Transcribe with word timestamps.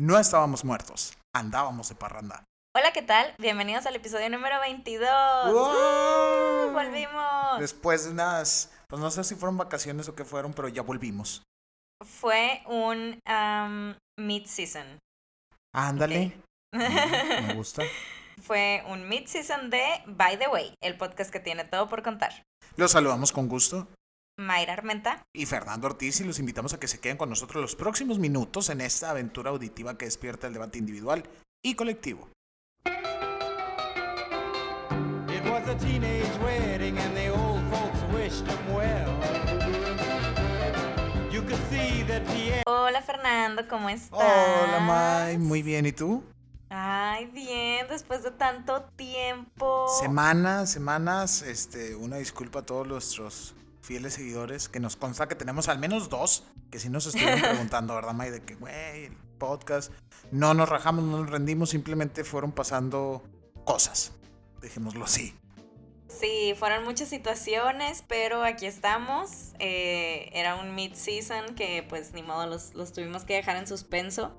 No 0.00 0.18
estábamos 0.18 0.64
muertos, 0.64 1.12
andábamos 1.36 1.90
de 1.90 1.94
parranda. 1.94 2.42
Hola, 2.74 2.90
¿qué 2.94 3.02
tal? 3.02 3.34
Bienvenidos 3.38 3.84
al 3.84 3.96
episodio 3.96 4.30
número 4.30 4.58
22. 4.58 5.52
¡Wow! 5.52 6.72
¡Volvimos! 6.72 7.60
Después 7.60 8.06
de 8.06 8.12
unas, 8.12 8.72
pues 8.88 8.98
no 8.98 9.10
sé 9.10 9.24
si 9.24 9.34
fueron 9.34 9.58
vacaciones 9.58 10.08
o 10.08 10.14
qué 10.14 10.24
fueron, 10.24 10.54
pero 10.54 10.68
ya 10.68 10.80
volvimos. 10.80 11.42
Fue 12.02 12.62
un 12.64 13.20
um, 13.28 13.94
mid-season. 14.18 14.86
Ándale. 15.74 16.34
Mm, 16.74 17.48
Me 17.48 17.54
gusta. 17.56 17.82
Fue 18.42 18.82
un 18.88 19.06
mid-season 19.06 19.68
de 19.68 20.02
By 20.06 20.38
the 20.38 20.48
Way, 20.48 20.76
el 20.82 20.96
podcast 20.96 21.30
que 21.30 21.40
tiene 21.40 21.64
todo 21.64 21.90
por 21.90 22.02
contar. 22.02 22.42
Los 22.76 22.92
saludamos 22.92 23.32
con 23.32 23.48
gusto. 23.48 23.86
Mayra 24.40 24.72
Armenta. 24.72 25.24
Y 25.34 25.46
Fernando 25.46 25.86
Ortiz 25.86 26.20
y 26.20 26.24
los 26.24 26.38
invitamos 26.38 26.72
a 26.72 26.80
que 26.80 26.88
se 26.88 26.98
queden 26.98 27.18
con 27.18 27.28
nosotros 27.28 27.60
los 27.60 27.76
próximos 27.76 28.18
minutos 28.18 28.70
en 28.70 28.80
esta 28.80 29.10
aventura 29.10 29.50
auditiva 29.50 29.98
que 29.98 30.06
despierta 30.06 30.46
el 30.46 30.54
debate 30.54 30.78
individual 30.78 31.24
y 31.62 31.74
colectivo. 31.74 32.28
It 35.28 35.44
was 35.44 35.68
a 35.68 35.76
teenage 35.76 36.38
wedding 36.42 36.98
and 36.98 37.14
the 37.14 37.30
old 37.30 37.62
folks 37.70 38.00
wished 38.14 38.46
him 38.46 38.74
well. 38.74 39.10
You 41.30 41.42
could 41.42 41.60
see 41.70 42.02
that 42.04 42.22
Pierre 42.34 42.62
Hola, 42.66 43.02
Fernando, 43.02 43.68
¿cómo 43.68 43.90
estás? 43.90 44.18
Hola, 44.20 44.80
May. 44.80 45.38
Muy 45.38 45.62
bien, 45.62 45.86
¿y 45.86 45.92
tú? 45.92 46.24
Ay, 46.70 47.26
bien, 47.26 47.86
después 47.88 48.22
de 48.22 48.30
tanto 48.30 48.84
tiempo. 48.96 49.86
Semanas, 50.00 50.70
semanas, 50.70 51.42
este, 51.42 51.94
una 51.94 52.16
disculpa 52.16 52.60
a 52.60 52.62
todos 52.62 52.86
nuestros 52.86 53.54
fieles 53.90 54.14
seguidores, 54.14 54.68
que 54.68 54.78
nos 54.78 54.94
consta 54.94 55.26
que 55.26 55.34
tenemos 55.34 55.66
al 55.66 55.80
menos 55.80 56.08
dos, 56.08 56.44
que 56.70 56.78
si 56.78 56.88
nos 56.88 57.06
estuvieron 57.06 57.40
preguntando, 57.42 57.92
¿verdad, 57.96 58.12
May? 58.12 58.30
De 58.30 58.40
que, 58.40 58.54
güey, 58.54 59.06
el 59.06 59.16
podcast, 59.36 59.92
no 60.30 60.54
nos 60.54 60.68
rajamos, 60.68 61.02
no 61.02 61.18
nos 61.18 61.28
rendimos, 61.28 61.70
simplemente 61.70 62.22
fueron 62.22 62.52
pasando 62.52 63.24
cosas, 63.64 64.12
dejémoslo 64.60 65.04
así. 65.04 65.34
Sí, 66.06 66.54
fueron 66.56 66.84
muchas 66.84 67.08
situaciones, 67.08 68.04
pero 68.06 68.44
aquí 68.44 68.66
estamos. 68.66 69.54
Eh, 69.58 70.30
era 70.34 70.54
un 70.54 70.76
mid-season 70.76 71.56
que 71.56 71.84
pues 71.88 72.12
ni 72.12 72.22
modo 72.22 72.46
los, 72.46 72.74
los 72.74 72.92
tuvimos 72.92 73.24
que 73.24 73.34
dejar 73.34 73.56
en 73.56 73.66
suspenso. 73.66 74.32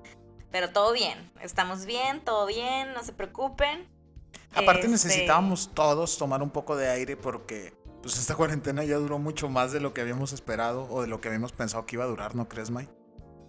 Pero 0.50 0.70
todo 0.70 0.94
bien, 0.94 1.30
estamos 1.42 1.84
bien, 1.84 2.24
todo 2.24 2.46
bien, 2.46 2.94
no 2.94 3.04
se 3.04 3.12
preocupen. 3.12 3.86
Aparte 4.54 4.86
Este, 4.86 4.88
necesitábamos 4.88 5.74
todos 5.74 6.16
tomar 6.16 6.42
un 6.42 6.50
poco 6.50 6.74
de 6.74 6.88
aire 6.88 7.18
porque 7.18 7.74
pues 8.02 8.18
esta 8.18 8.34
cuarentena 8.34 8.84
ya 8.84 8.96
duró 8.96 9.18
mucho 9.18 9.48
más 9.48 9.72
de 9.72 9.80
lo 9.80 9.94
que 9.94 10.00
habíamos 10.00 10.32
esperado 10.32 10.84
o 10.90 11.00
de 11.02 11.08
lo 11.08 11.20
que 11.20 11.28
habíamos 11.28 11.52
pensado 11.52 11.86
que 11.86 11.96
iba 11.96 12.04
a 12.04 12.08
durar, 12.08 12.34
¿no 12.34 12.48
crees, 12.48 12.70
May? 12.70 12.88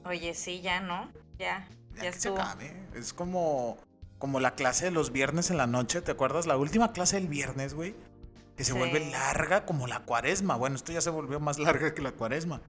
Oye, 0.06 0.34
sí, 0.34 0.62
ya, 0.62 0.80
¿no? 0.80 1.12
Ya, 1.38 1.68
ya, 1.96 2.04
Ya 2.04 2.12
que 2.12 2.20
se 2.20 2.30
acabe. 2.30 2.88
Es 2.94 3.14
como, 3.14 3.78
como 4.20 4.40
la 4.40 4.56
clase 4.56 4.86
de 4.86 4.92
los 4.92 5.12
viernes 5.12 5.50
en 5.50 5.58
la 5.58 5.68
noche, 5.68 6.02
¿te 6.02 6.12
acuerdas? 6.12 6.46
La 6.46 6.56
última 6.58 6.92
clase 6.94 7.16
del 7.18 7.28
viernes, 7.28 7.74
güey. 7.74 7.96
Que 8.56 8.64
se 8.64 8.74
Sí. 8.74 8.78
vuelve 8.78 9.10
larga 9.10 9.66
como 9.66 9.88
la 9.88 10.02
cuaresma. 10.02 10.56
Bueno, 10.56 10.76
esto 10.76 10.92
ya 10.92 11.02
se 11.02 11.10
volvió 11.10 11.40
más 11.40 11.58
larga 11.58 11.94
que 11.96 12.02
la 12.04 12.12
cuaresma. 12.12 12.62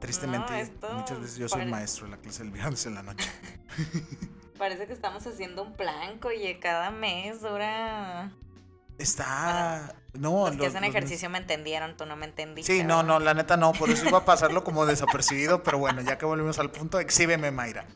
Tristemente, 0.00 0.52
No, 0.52 0.58
esto 0.58 0.92
muchas 0.94 1.20
veces 1.20 1.36
yo 1.36 1.48
soy 1.48 1.60
pare- 1.60 1.70
maestro 1.70 2.06
de 2.06 2.10
la 2.12 2.16
clase 2.18 2.42
del 2.42 2.52
viernes 2.52 2.84
en 2.86 2.94
la 2.94 3.02
noche. 3.04 3.28
Parece 4.58 4.86
que 4.88 4.92
estamos 4.92 5.24
haciendo 5.26 5.62
un 5.62 5.74
plan, 5.74 6.18
oye, 6.24 6.58
cada 6.58 6.90
mes 6.90 7.40
dura... 7.42 8.32
Está... 8.98 9.94
No, 10.14 10.46
Los 10.46 10.50
que 10.52 10.56
los- 10.58 10.66
hacen 10.68 10.80
los- 10.82 10.90
ejercicio 10.90 11.30
me 11.30 11.38
entendieron, 11.38 11.96
tú 11.96 12.04
no 12.06 12.16
me 12.16 12.26
entendiste. 12.26 12.72
Sí, 12.76 12.82
no, 12.84 13.02
no, 13.02 13.20
la 13.20 13.34
neta 13.34 13.56
no, 13.56 13.72
por 13.72 13.88
eso 13.90 14.08
iba 14.08 14.18
a 14.18 14.24
pasarlo 14.24 14.64
como 14.64 14.84
desapercibido, 14.86 15.62
pero 15.62 15.78
bueno, 15.78 16.00
ya 16.02 16.18
que 16.18 16.26
volvimos 16.26 16.58
al 16.58 16.70
punto, 16.70 16.98
exhíbeme, 16.98 17.50
Mayra. 17.52 17.86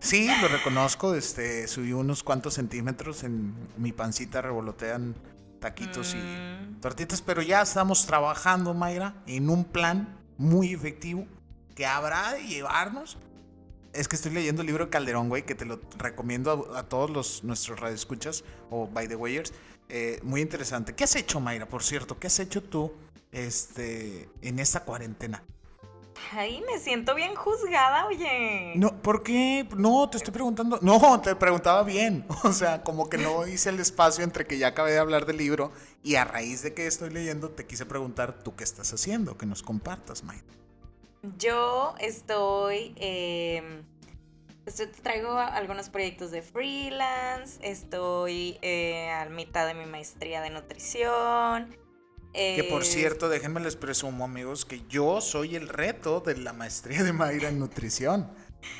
Sí, 0.00 0.28
lo 0.42 0.48
reconozco, 0.48 1.14
este, 1.14 1.66
subí 1.68 1.92
unos 1.92 2.22
cuantos 2.22 2.54
centímetros 2.54 3.22
en 3.24 3.54
mi 3.76 3.92
pancita, 3.92 4.42
revolotean 4.42 5.14
taquitos 5.60 6.14
y 6.14 6.18
Mm, 6.18 6.80
tortitas, 6.80 7.22
pero 7.22 7.42
ya 7.42 7.62
estamos 7.62 8.06
trabajando, 8.06 8.74
Mayra, 8.74 9.14
en 9.26 9.48
un 9.48 9.64
plan 9.64 10.18
muy 10.38 10.72
efectivo 10.74 11.26
que 11.74 11.86
habrá 11.86 12.32
de 12.34 12.42
llevarnos. 12.46 13.16
Es 13.92 14.08
que 14.08 14.16
estoy 14.16 14.32
leyendo 14.32 14.60
el 14.62 14.66
libro 14.66 14.84
de 14.84 14.90
Calderón, 14.90 15.28
güey, 15.30 15.44
que 15.44 15.54
te 15.54 15.64
lo 15.64 15.80
recomiendo 15.96 16.68
a, 16.74 16.80
a 16.80 16.82
todos 16.88 17.08
los 17.08 17.44
nuestros 17.44 17.80
radioescuchas 17.80 18.44
o 18.70 18.86
by 18.88 19.08
the 19.08 19.16
wayers. 19.16 19.54
Eh, 19.88 20.20
muy 20.22 20.40
interesante. 20.40 20.94
¿Qué 20.94 21.04
has 21.04 21.16
hecho, 21.16 21.40
Mayra? 21.40 21.66
Por 21.66 21.82
cierto, 21.82 22.18
¿qué 22.18 22.26
has 22.26 22.38
hecho 22.40 22.62
tú 22.62 22.92
este, 23.32 24.28
en 24.42 24.58
esta 24.58 24.80
cuarentena? 24.80 25.42
Ay, 26.32 26.62
me 26.66 26.78
siento 26.78 27.14
bien 27.14 27.34
juzgada, 27.34 28.06
oye. 28.06 28.72
No, 28.76 29.00
¿por 29.00 29.22
qué? 29.22 29.68
No, 29.76 30.08
te 30.10 30.16
estoy 30.16 30.32
preguntando. 30.32 30.78
No, 30.82 31.20
te 31.20 31.36
preguntaba 31.36 31.82
bien. 31.82 32.26
O 32.44 32.52
sea, 32.52 32.82
como 32.82 33.08
que 33.08 33.18
no 33.18 33.46
hice 33.46 33.70
el 33.70 33.80
espacio 33.80 34.24
entre 34.24 34.46
que 34.46 34.58
ya 34.58 34.68
acabé 34.68 34.92
de 34.92 34.98
hablar 34.98 35.26
del 35.26 35.36
libro 35.36 35.72
y 36.02 36.14
a 36.16 36.24
raíz 36.24 36.62
de 36.62 36.74
que 36.74 36.86
estoy 36.86 37.10
leyendo 37.10 37.50
te 37.50 37.66
quise 37.66 37.86
preguntar 37.86 38.42
tú 38.42 38.56
qué 38.56 38.64
estás 38.64 38.92
haciendo, 38.92 39.36
que 39.36 39.46
nos 39.46 39.62
compartas, 39.62 40.24
Mayra. 40.24 40.44
Yo 41.38 41.94
estoy, 41.98 42.94
eh, 42.96 43.82
estoy- 44.66 44.88
traigo 45.02 45.38
algunos 45.38 45.88
proyectos 45.88 46.30
de 46.30 46.42
freelance, 46.42 47.58
estoy 47.62 48.58
eh, 48.62 49.10
a 49.10 49.24
mitad 49.26 49.66
de 49.66 49.74
mi 49.74 49.86
maestría 49.86 50.40
de 50.42 50.50
nutrición. 50.50 51.76
Que 52.32 52.66
por 52.70 52.82
eh, 52.82 52.84
cierto, 52.84 53.30
déjenme 53.30 53.60
les 53.60 53.76
presumo, 53.76 54.24
amigos, 54.26 54.66
que 54.66 54.82
yo 54.88 55.22
soy 55.22 55.56
el 55.56 55.68
reto 55.70 56.20
de 56.20 56.36
la 56.36 56.52
maestría 56.52 57.02
de 57.02 57.14
Mayra 57.14 57.48
en 57.48 57.58
nutrición. 57.58 58.30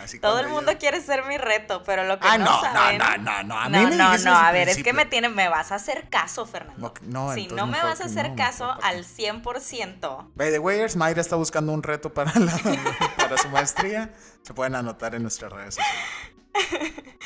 Así 0.01 0.19
Todo 0.19 0.41
el 0.41 0.49
mundo 0.49 0.73
quiere 0.79 1.01
ser 1.01 1.25
mi 1.27 1.39
reto, 1.39 1.83
pero 1.87 2.05
lo 2.05 2.19
que 2.19 2.27
Ah, 2.29 2.37
no, 2.39 2.45
no, 2.45 2.61
saben... 2.61 2.99
no, 2.99 3.17
no, 3.19 3.43
no, 3.45 3.45
no. 3.45 3.59
A 3.61 3.69
mí 3.69 3.79
no, 3.79 3.89
me 3.89 3.97
no, 3.97 4.19
no, 4.19 4.35
a 4.37 4.51
ver, 4.51 4.69
es 4.69 4.77
que 4.77 4.83
principio. 4.83 4.95
me 4.95 5.07
tiene, 5.07 5.29
me 5.29 5.49
vas 5.49 5.71
a 5.71 5.77
hacer 5.77 6.09
caso, 6.11 6.45
Fernando. 6.45 6.93
No, 7.03 7.29
no, 7.29 7.35
si 7.35 7.47
no 7.47 7.67
me 7.67 7.81
vas 7.83 8.01
a 8.01 8.07
hacer 8.07 8.31
no, 8.31 8.37
caso 8.37 8.71
al 8.83 9.05
100%, 9.05 10.33
By 10.35 10.51
the 10.51 10.59
wayers, 10.59 10.97
Mayra 10.97 11.21
está 11.21 11.37
buscando 11.37 11.73
un 11.73 11.83
reto 11.85 12.13
para, 12.13 12.33
la, 12.39 12.53
para 13.29 13.43
su 13.43 13.49
maestría. 13.49 14.15
Se 14.43 14.55
pueden 14.55 14.75
anotar 14.75 15.15
en 15.15 15.23
nuestras 15.23 15.53
redes 15.53 15.75
sociales. 15.77 16.05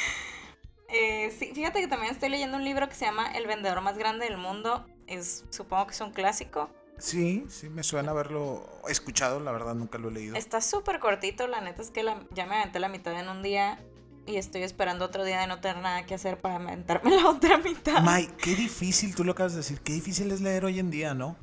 Eh, 0.93 1.31
sí, 1.39 1.53
fíjate 1.55 1.81
que 1.81 1.87
también 1.87 2.13
estoy 2.13 2.31
leyendo 2.31 2.57
un 2.57 2.65
libro 2.65 2.89
que 2.89 2.97
se 2.97 3.05
llama 3.05 3.31
El 3.31 3.47
vendedor 3.47 3.81
más 3.81 3.97
grande 3.97 4.25
del 4.27 4.37
mundo. 4.37 4.85
Es, 5.07 5.45
supongo 5.51 5.87
que 5.87 5.93
es 5.93 6.01
un 6.01 6.11
clásico. 6.11 6.69
Sí, 6.99 7.47
sí, 7.49 7.69
me 7.69 7.85
suena 7.85 8.11
haberlo 8.11 8.69
escuchado, 8.89 9.39
la 9.39 9.53
verdad 9.53 9.77
nunca 9.77 9.99
lo 9.99 10.09
he 10.09 10.13
leído. 10.13 10.35
Está 10.35 10.61
súper 10.61 10.99
cortito, 10.99 11.47
la 11.47 11.61
neta 11.61 11.81
es 11.81 11.93
que 11.93 12.03
la- 12.03 12.21
ya 12.33 12.45
me 12.47 12.57
aventé 12.57 12.81
la 12.81 12.89
mitad 12.89 13.19
en 13.19 13.29
un 13.29 13.41
día 13.41 13.79
y 14.27 14.37
estoy 14.37 14.65
esperando 14.65 15.05
otro 15.05 15.23
día 15.25 15.41
de 15.41 15.47
no 15.47 15.61
tener 15.61 15.81
nada 15.81 16.05
que 16.07 16.15
hacer 16.15 16.41
para 16.41 16.57
aventarme 16.57 17.11
la 17.17 17.29
otra 17.29 17.57
mitad. 17.59 18.03
May, 18.03 18.27
qué 18.39 18.57
difícil, 18.57 19.15
tú 19.15 19.23
lo 19.23 19.33
acabas 19.33 19.53
de 19.53 19.59
decir, 19.59 19.81
qué 19.83 19.93
difícil 19.93 20.33
es 20.33 20.41
leer 20.41 20.65
hoy 20.65 20.81
en 20.81 20.91
día, 20.91 21.15
¿no? 21.15 21.37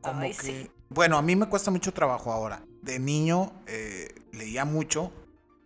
Como 0.00 0.20
Ay, 0.20 0.30
que... 0.34 0.46
sí. 0.46 0.70
Bueno, 0.90 1.18
a 1.18 1.22
mí 1.22 1.34
me 1.36 1.46
cuesta 1.46 1.70
mucho 1.70 1.92
trabajo 1.92 2.32
ahora. 2.32 2.62
De 2.82 2.98
niño 2.98 3.52
eh, 3.66 4.14
leía 4.32 4.64
mucho. 4.64 5.12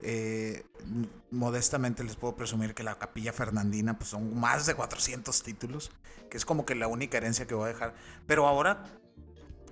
eh, 0.00 0.64
modestamente 1.30 2.02
les 2.04 2.16
puedo 2.16 2.34
presumir 2.36 2.74
que 2.74 2.82
la 2.82 2.98
Capilla 2.98 3.32
Fernandina 3.32 3.96
pues 3.96 4.10
son 4.10 4.38
más 4.38 4.66
de 4.66 4.74
400 4.74 5.42
títulos, 5.44 5.90
que 6.28 6.36
es 6.36 6.44
como 6.44 6.66
que 6.66 6.74
la 6.74 6.88
única 6.88 7.16
herencia 7.18 7.46
que 7.46 7.54
voy 7.54 7.66
a 7.66 7.72
dejar. 7.72 7.94
Pero 8.26 8.46
ahora 8.48 8.84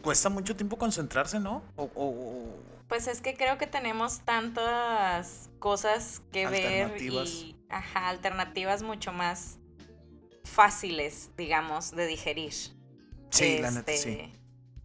cuesta 0.02 0.28
mucho 0.30 0.54
tiempo 0.56 0.78
concentrarse, 0.78 1.40
¿no? 1.40 1.62
O, 1.76 1.84
o- 1.94 2.08
o- 2.08 2.62
Pues 2.88 3.08
es 3.08 3.20
que 3.20 3.34
creo 3.34 3.58
que 3.58 3.66
tenemos 3.66 4.20
tantas 4.20 5.50
cosas 5.58 6.22
que 6.32 6.46
ver 6.46 7.02
y 7.02 7.56
ajá, 7.68 8.08
alternativas 8.08 8.82
mucho 8.82 9.12
más 9.12 9.58
fáciles, 10.44 11.30
digamos, 11.36 11.90
de 11.92 12.06
digerir. 12.06 12.52
sí, 13.30 13.58
la 13.58 13.70
neta, 13.70 13.92
este, 13.92 13.96
sí. 13.96 14.32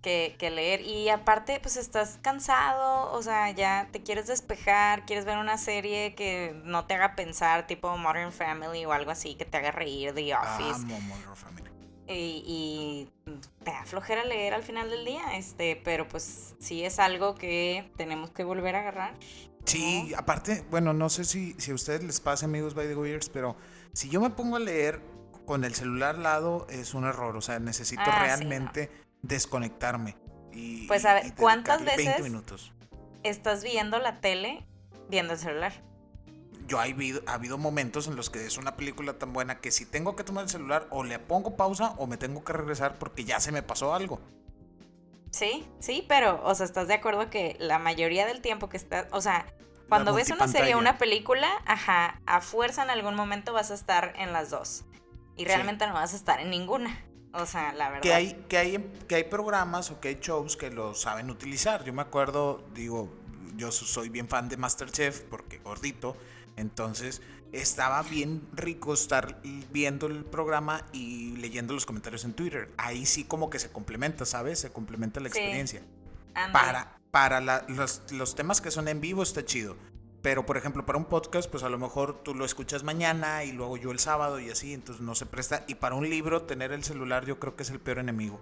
Que, 0.06 0.36
que 0.38 0.52
leer. 0.52 0.82
Y 0.82 1.10
aparte, 1.10 1.60
pues 1.60 1.78
estás 1.78 2.20
cansado, 2.22 3.12
o 3.12 3.24
sea, 3.24 3.50
ya 3.50 3.90
te 3.92 4.04
quieres 4.04 4.28
despejar, 4.28 5.04
quieres 5.08 5.26
ver 5.26 5.40
una 5.40 5.58
serie 5.58 6.14
que 6.14 6.62
no 6.64 6.86
te 6.86 6.94
haga 6.94 7.16
pensar, 7.16 7.66
tipo 7.66 7.98
Modern 7.98 8.32
Family 8.32 8.86
o 8.86 8.92
algo 8.92 9.10
así, 9.10 9.34
que 9.34 9.46
te 9.46 9.58
haga 9.58 9.72
reír, 9.72 10.14
The 10.14 10.36
Office. 10.36 10.76
Amo 10.84 11.00
Modern 11.02 11.36
Family. 11.36 11.72
y, 12.08 12.44
y 12.46 13.34
te 13.64 13.72
da 13.72 13.84
flojera 13.86 14.24
leer 14.26 14.54
al 14.54 14.62
final 14.62 14.92
del 14.92 15.06
día, 15.06 15.36
este, 15.38 15.76
pero 15.84 16.08
pues 16.08 16.54
sí 16.60 16.86
es 16.86 17.00
algo 17.00 17.34
que 17.34 17.92
tenemos 17.98 18.30
que 18.30 18.44
volver 18.44 18.76
a 18.76 18.82
agarrar. 18.82 19.16
Sí, 19.66 20.14
aparte, 20.16 20.64
bueno, 20.70 20.94
no 20.94 21.10
sé 21.10 21.26
si, 21.26 21.54
si 21.58 21.72
a 21.72 21.74
ustedes 21.74 22.04
les 22.04 22.20
pasa, 22.20 22.46
amigos 22.46 22.76
by 22.76 22.86
the 22.88 22.96
Wayers, 22.96 23.30
pero 23.30 23.56
si 23.94 24.08
yo 24.10 24.22
me 24.22 24.30
pongo 24.30 24.58
a 24.58 24.60
leer 24.60 25.02
con 25.46 25.64
el 25.64 25.74
celular 25.74 26.16
al 26.16 26.24
lado 26.24 26.68
es 26.70 26.94
un 26.94 27.06
error. 27.06 27.36
O 27.38 27.42
sea, 27.42 27.60
necesito 27.60 28.04
Ah, 28.06 28.20
sí, 28.20 28.44
realmente 28.44 28.92
desconectarme. 29.28 30.16
Y, 30.52 30.88
Pues, 30.88 31.06
a 31.06 31.14
ver, 31.16 31.26
y 31.28 31.32
¿cuántas 31.32 31.80
dedicarle 31.80 32.04
20 32.04 32.12
veces? 32.18 32.32
minutos. 32.32 32.72
Estás 33.24 33.64
viendo 33.64 34.00
la 34.00 34.22
tele, 34.22 34.66
viendo 35.10 35.34
el 35.34 35.40
celular. 35.40 35.74
Yo 36.68 36.80
ha 36.80 36.84
habido, 36.84 37.22
ha 37.28 37.34
habido 37.34 37.58
momentos 37.58 38.08
en 38.08 38.16
los 38.16 38.30
que 38.30 38.46
es 38.46 38.58
una 38.58 38.76
película 38.76 39.14
tan 39.20 39.34
buena 39.34 39.60
que 39.60 39.72
si 39.72 39.86
tengo 39.86 40.16
que 40.16 40.24
tomar 40.24 40.46
el 40.46 40.50
celular 40.50 40.88
o 40.90 41.04
le 41.04 41.20
pongo 41.20 41.56
pausa 41.56 41.94
o 41.98 42.08
me 42.08 42.18
tengo 42.18 42.44
que 42.44 42.54
regresar 42.54 42.96
porque 42.98 43.24
ya 43.24 43.40
se 43.40 43.52
me 43.52 43.62
pasó 43.62 43.94
algo. 43.94 44.20
Sí, 45.32 45.68
sí, 45.80 46.06
pero, 46.08 46.42
o 46.44 46.56
sea, 46.56 46.66
¿estás 46.66 46.88
de 46.88 46.94
acuerdo 46.94 47.30
que 47.30 47.56
la 47.60 47.78
mayoría 47.78 48.26
del 48.26 48.42
tiempo 48.42 48.70
que 48.70 48.78
estás, 48.78 49.06
o 49.12 49.22
sea, 49.22 49.46
Cuando 49.90 50.16
ves 50.16 50.32
una 50.32 50.48
serie 50.48 50.74
o 50.74 50.80
una 50.80 50.98
película, 50.98 51.48
ajá, 51.68 52.20
a 52.26 52.42
fuerza 52.42 52.82
en 52.82 52.90
algún 52.90 53.14
momento 53.16 53.54
vas 53.54 53.70
a 53.70 53.76
estar 53.76 54.14
en 54.18 54.34
las 54.34 54.50
dos. 54.50 54.84
Y 55.38 55.42
Sí. 55.42 55.46
realmente 55.46 55.86
no 55.86 55.94
vas 55.94 56.14
a 56.14 56.16
estar 56.16 56.40
en 56.40 56.50
ninguna. 56.50 57.00
O 57.36 57.46
sea, 57.46 57.74
la 57.74 57.90
verdad. 57.90 58.02
Que 58.02 58.14
hay, 58.14 58.46
que, 58.48 58.58
hay, 58.58 58.92
que 59.08 59.16
hay 59.16 59.24
programas 59.26 59.92
o 59.92 60.00
que 60.00 60.10
hay 60.10 60.18
shows 60.22 60.58
que 60.58 60.70
lo 60.72 60.94
saben 60.94 61.30
utilizar. 61.30 61.84
Yo 61.84 61.94
me 61.94 62.02
acuerdo, 62.02 62.64
digo, 62.74 63.14
yo 63.56 63.72
so- 63.72 63.86
soy 63.86 64.10
bien 64.10 64.28
fan 64.28 64.50
de 64.50 64.58
Masterchef 64.58 65.22
porque 65.22 65.58
gordito. 65.60 66.16
Entonces 66.56 67.22
estaba 67.52 68.02
bien 68.04 68.48
rico 68.54 68.94
estar 68.94 69.42
viendo 69.72 70.08
el 70.08 70.24
programa 70.26 70.86
y 70.94 71.36
leyendo 71.38 71.74
los 71.74 71.86
comentarios 71.86 72.24
en 72.26 72.34
Twitter. 72.34 72.72
Ahí 72.78 73.06
sí 73.06 73.24
como 73.26 73.50
que 73.50 73.60
se 73.60 73.70
complementa, 73.70 74.26
¿sabes? 74.26 74.60
Se 74.60 74.72
complementa 74.72 75.20
la 75.20 75.28
experiencia. 75.28 75.82
Para, 76.54 76.98
para 77.12 77.42
la- 77.42 77.66
los, 77.68 78.02
los 78.12 78.36
temas 78.36 78.62
que 78.62 78.72
son 78.72 78.88
en 78.88 79.02
vivo 79.02 79.24
está 79.24 79.44
chido. 79.46 79.76
Pero, 80.26 80.44
por 80.44 80.58
ejemplo, 80.58 80.84
para 80.88 80.98
un 80.98 81.06
podcast, 81.06 81.48
pues 81.52 81.62
a 81.62 81.70
lo 81.70 81.78
mejor 81.78 82.24
tú 82.24 82.34
lo 82.34 82.46
escuchas 82.46 82.82
mañana 82.82 83.44
y 83.44 83.52
luego 83.52 83.78
yo 83.78 83.92
el 83.92 84.00
sábado 84.00 84.40
y 84.40 84.50
así, 84.50 84.74
entonces 84.74 85.04
no 85.06 85.14
se 85.14 85.28
presta. 85.28 85.66
Y 85.68 85.76
para 85.76 85.94
un 85.94 86.10
libro, 86.10 86.42
tener 86.42 86.72
el 86.72 86.84
celular 86.84 87.28
yo 87.28 87.38
creo 87.40 87.56
que 87.56 87.62
es 87.62 87.70
el 87.70 87.80
peor 87.80 88.00
enemigo. 88.00 88.42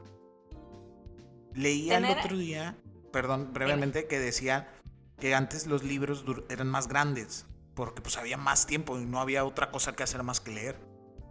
Leía 1.53 1.97
el 1.97 2.05
Tener- 2.05 2.19
otro 2.19 2.37
día, 2.37 2.77
perdón, 3.11 3.49
brevemente, 3.51 4.07
que 4.07 4.17
decía 4.17 4.71
que 5.19 5.35
antes 5.35 5.67
los 5.67 5.83
libros 5.83 6.23
eran 6.47 6.69
más 6.69 6.87
grandes, 6.87 7.47
porque 7.75 8.01
pues 8.01 8.17
había 8.17 8.37
más 8.37 8.65
tiempo 8.65 8.97
y 8.97 9.03
no 9.05 9.19
había 9.19 9.43
otra 9.43 9.69
cosa 9.69 9.93
que 9.93 10.03
hacer 10.03 10.23
más 10.23 10.39
que 10.39 10.51
leer. 10.51 10.79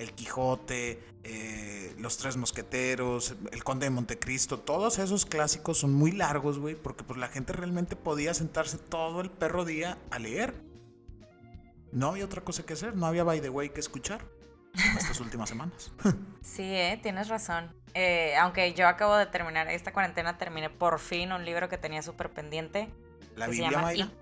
El 0.02 0.12
Quijote, 0.12 1.02
eh, 1.24 1.94
Los 1.98 2.18
Tres 2.18 2.36
Mosqueteros, 2.36 3.36
El 3.52 3.64
Conde 3.64 3.86
de 3.86 3.90
Montecristo, 3.90 4.58
todos 4.58 4.98
esos 4.98 5.24
clásicos 5.24 5.78
son 5.78 5.94
muy 5.94 6.12
largos, 6.12 6.58
güey, 6.58 6.74
porque 6.74 7.04
pues 7.04 7.18
la 7.18 7.28
gente 7.28 7.52
realmente 7.52 7.96
podía 7.96 8.34
sentarse 8.34 8.78
todo 8.78 9.20
el 9.20 9.30
perro 9.30 9.64
día 9.64 9.98
a 10.10 10.18
leer. 10.18 10.54
No 11.92 12.08
había 12.08 12.24
otra 12.24 12.42
cosa 12.42 12.64
que 12.64 12.72
hacer, 12.72 12.96
no 12.96 13.06
había 13.06 13.22
by 13.22 13.40
the 13.40 13.50
way 13.50 13.70
que 13.70 13.80
escuchar 13.80 14.24
estas 14.98 15.20
últimas 15.20 15.48
semanas. 15.48 15.92
Sí, 16.42 16.64
eh, 16.64 16.98
tienes 17.00 17.28
razón. 17.28 17.72
Eh, 17.94 18.34
aunque 18.36 18.74
yo 18.74 18.88
acabo 18.88 19.16
de 19.16 19.26
terminar, 19.26 19.68
esta 19.68 19.92
cuarentena 19.92 20.38
terminé 20.38 20.70
por 20.70 20.98
fin 20.98 21.30
un 21.30 21.44
libro 21.44 21.68
que 21.68 21.78
tenía 21.78 22.02
súper 22.02 22.30
pendiente. 22.30 22.90
La 23.36 23.46
se 23.46 23.52
Biblia, 23.52 23.70
llama. 23.70 23.94
Y, 23.94 24.12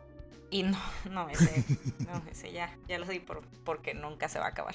y 0.50 0.62
no, 0.64 0.78
no, 1.10 1.30
ese, 1.30 1.64
no, 2.00 2.22
ese 2.30 2.52
ya, 2.52 2.76
ya 2.86 2.98
lo 2.98 3.06
di 3.06 3.20
por, 3.20 3.40
porque 3.64 3.94
nunca 3.94 4.28
se 4.28 4.38
va 4.38 4.46
a 4.46 4.48
acabar. 4.48 4.74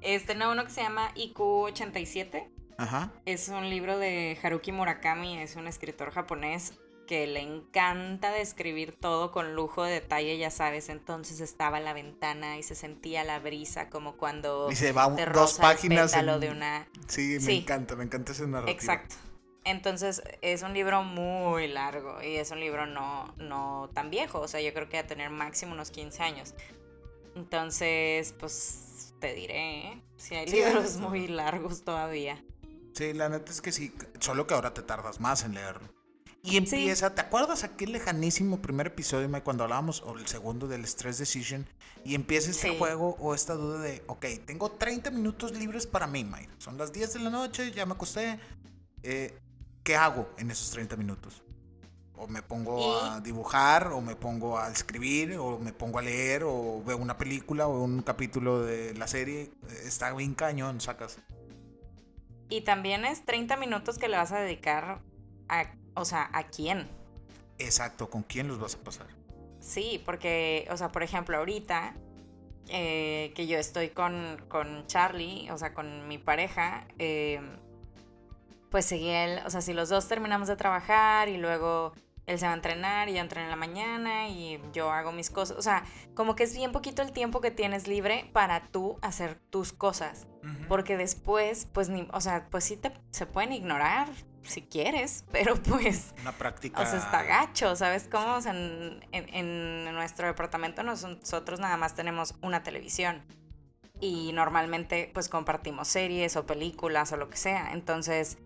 Este, 0.00 0.34
no, 0.34 0.50
uno 0.52 0.64
que 0.64 0.70
se 0.70 0.82
llama 0.82 1.12
IQ87. 1.14 2.48
Ajá. 2.78 3.12
Es 3.26 3.48
un 3.48 3.68
libro 3.68 3.98
de 3.98 4.38
Haruki 4.42 4.70
Murakami, 4.72 5.38
es 5.38 5.56
un 5.56 5.66
escritor 5.66 6.10
japonés 6.12 6.74
que 7.08 7.26
le 7.26 7.40
encanta 7.40 8.30
describir 8.30 8.92
todo 8.92 9.32
con 9.32 9.54
lujo 9.54 9.82
de 9.82 9.92
detalle, 9.94 10.36
ya 10.36 10.50
sabes. 10.50 10.88
Entonces 10.90 11.40
estaba 11.40 11.80
la 11.80 11.94
ventana 11.94 12.58
y 12.58 12.62
se 12.62 12.74
sentía 12.74 13.24
la 13.24 13.38
brisa 13.40 13.88
como 13.88 14.16
cuando 14.18 14.68
Y 14.70 14.76
se 14.76 14.92
va 14.92 15.06
un- 15.06 15.16
te 15.16 15.24
dos 15.26 15.54
páginas 15.58 16.12
el 16.14 16.28
en- 16.28 16.40
de 16.40 16.50
una 16.50 16.86
Sí, 17.08 17.36
me 17.36 17.40
Sí. 17.40 17.56
encanta, 17.58 17.96
me 17.96 18.04
encanta 18.04 18.32
esa 18.32 18.46
narrativa. 18.46 18.70
Exacto. 18.70 19.14
Entonces 19.64 20.22
es 20.42 20.62
un 20.62 20.74
libro 20.74 21.02
muy 21.02 21.66
largo 21.68 22.22
y 22.22 22.36
es 22.36 22.50
un 22.50 22.60
libro 22.60 22.86
no, 22.86 23.34
no 23.38 23.90
tan 23.94 24.10
viejo, 24.10 24.40
o 24.40 24.48
sea, 24.48 24.60
yo 24.60 24.72
creo 24.74 24.88
que 24.90 24.98
va 24.98 25.02
a 25.04 25.06
tener 25.06 25.30
máximo 25.30 25.72
unos 25.72 25.90
15 25.90 26.22
años. 26.22 26.54
Entonces, 27.36 28.34
pues 28.38 29.07
te 29.18 29.34
diré, 29.34 29.88
¿eh? 29.92 30.02
si 30.16 30.34
hay 30.34 30.48
Sí, 30.48 30.56
libros 30.56 30.96
muy 30.96 31.28
largos 31.28 31.82
todavía. 31.84 32.42
Sí, 32.94 33.12
la 33.12 33.28
neta 33.28 33.52
es 33.52 33.60
que 33.60 33.72
sí, 33.72 33.92
solo 34.20 34.46
que 34.46 34.54
ahora 34.54 34.74
te 34.74 34.82
tardas 34.82 35.20
más 35.20 35.44
en 35.44 35.54
leerlo. 35.54 35.88
Y 36.42 36.56
empieza, 36.56 37.14
¿te 37.14 37.20
acuerdas 37.20 37.64
aquel 37.64 37.92
lejanísimo 37.92 38.62
primer 38.62 38.86
episodio 38.86 39.28
Mike, 39.28 39.42
cuando 39.42 39.64
hablábamos, 39.64 40.02
o 40.02 40.16
el 40.16 40.26
segundo 40.26 40.66
del 40.68 40.84
Stress 40.86 41.18
Decision? 41.18 41.66
Y 42.04 42.14
empieza 42.14 42.50
este 42.50 42.70
Sí. 42.70 42.78
juego 42.78 43.16
o 43.18 43.34
esta 43.34 43.54
duda 43.54 43.80
de, 43.80 44.02
ok, 44.06 44.24
tengo 44.46 44.70
30 44.70 45.10
minutos 45.10 45.52
libres 45.52 45.86
para 45.86 46.06
mí, 46.06 46.24
Mike. 46.24 46.48
Son 46.58 46.78
las 46.78 46.92
10 46.92 47.14
de 47.14 47.20
la 47.20 47.30
noche, 47.30 47.70
ya 47.72 47.84
me 47.86 47.92
acosté. 47.94 48.38
Eh, 49.02 49.36
¿Qué 49.82 49.96
hago 49.96 50.30
en 50.38 50.50
esos 50.50 50.70
30 50.70 50.96
minutos? 50.96 51.42
O 52.18 52.26
me 52.26 52.42
pongo 52.42 53.00
a 53.00 53.20
dibujar, 53.20 53.88
o 53.92 54.00
me 54.00 54.16
pongo 54.16 54.58
a 54.58 54.70
escribir, 54.70 55.36
o 55.38 55.58
me 55.58 55.72
pongo 55.72 55.98
a 55.98 56.02
leer, 56.02 56.42
o 56.44 56.82
veo 56.84 56.96
una 56.96 57.16
película, 57.16 57.68
o 57.68 57.82
un 57.82 58.02
capítulo 58.02 58.62
de 58.62 58.94
la 58.94 59.06
serie. 59.06 59.50
Está 59.84 60.12
bien 60.12 60.34
cañón, 60.34 60.80
sacas. 60.80 61.18
Y 62.48 62.62
también 62.62 63.04
es 63.04 63.24
30 63.24 63.56
minutos 63.56 63.98
que 63.98 64.08
le 64.08 64.16
vas 64.16 64.32
a 64.32 64.38
dedicar 64.38 65.00
a, 65.48 65.72
o 65.94 66.04
sea, 66.04 66.30
¿a 66.32 66.44
quién? 66.44 66.88
Exacto, 67.58 68.08
¿con 68.08 68.22
quién 68.22 68.48
los 68.48 68.58
vas 68.58 68.74
a 68.74 68.78
pasar? 68.78 69.06
Sí, 69.60 70.02
porque, 70.04 70.66
o 70.70 70.76
sea, 70.76 70.90
por 70.90 71.02
ejemplo, 71.02 71.36
ahorita 71.36 71.94
eh, 72.68 73.32
que 73.34 73.46
yo 73.46 73.58
estoy 73.58 73.90
con, 73.90 74.42
con 74.48 74.86
Charlie, 74.86 75.50
o 75.50 75.58
sea, 75.58 75.74
con 75.74 76.06
mi 76.06 76.18
pareja, 76.18 76.86
eh, 76.98 77.40
pues 78.70 78.86
seguí 78.86 79.08
él, 79.08 79.40
o 79.46 79.50
sea, 79.50 79.60
si 79.60 79.72
los 79.72 79.88
dos 79.88 80.06
terminamos 80.08 80.48
de 80.48 80.56
trabajar 80.56 81.28
y 81.28 81.38
luego 81.38 81.92
él 82.28 82.38
se 82.38 82.46
va 82.46 82.52
a 82.52 82.54
entrenar 82.54 83.08
y 83.08 83.14
yo 83.14 83.18
entreno 83.20 83.46
en 83.46 83.50
la 83.50 83.56
mañana 83.56 84.28
y 84.28 84.60
yo 84.72 84.90
hago 84.92 85.10
mis 85.12 85.30
cosas, 85.30 85.56
o 85.58 85.62
sea, 85.62 85.82
como 86.14 86.36
que 86.36 86.44
es 86.44 86.54
bien 86.54 86.70
poquito 86.70 87.02
el 87.02 87.10
tiempo 87.12 87.40
que 87.40 87.50
tienes 87.50 87.88
libre 87.88 88.30
para 88.32 88.68
tú 88.68 88.98
hacer 89.02 89.40
tus 89.50 89.72
cosas, 89.72 90.26
porque 90.68 90.96
después, 90.96 91.66
pues, 91.72 91.88
ni, 91.88 92.06
o 92.12 92.20
sea, 92.20 92.46
pues 92.50 92.64
sí 92.64 92.76
te, 92.76 92.92
se 93.10 93.26
pueden 93.26 93.52
ignorar 93.52 94.08
si 94.42 94.62
quieres, 94.62 95.24
pero 95.32 95.56
pues... 95.56 96.14
Una 96.22 96.32
práctica. 96.32 96.80
O 96.80 96.86
sea, 96.86 96.98
está 96.98 97.22
gacho, 97.24 97.74
¿sabes 97.76 98.08
cómo? 98.10 98.34
O 98.36 98.40
sea, 98.40 98.52
en, 98.52 99.04
en- 99.12 99.34
en 99.34 99.94
nuestro 99.94 100.26
departamento 100.26 100.82
nos- 100.82 101.02
nosotros 101.04 101.60
nada 101.60 101.76
más 101.76 101.94
tenemos 101.94 102.34
una 102.42 102.62
televisión. 102.62 103.22
Y 104.00 104.32
normalmente 104.32 105.10
pues 105.12 105.28
compartimos 105.28 105.88
series 105.88 106.36
o 106.36 106.46
películas 106.46 107.10
o 107.12 107.16
lo 107.16 107.28
que 107.28 107.36
sea. 107.36 107.72
Entonces, 107.72 108.38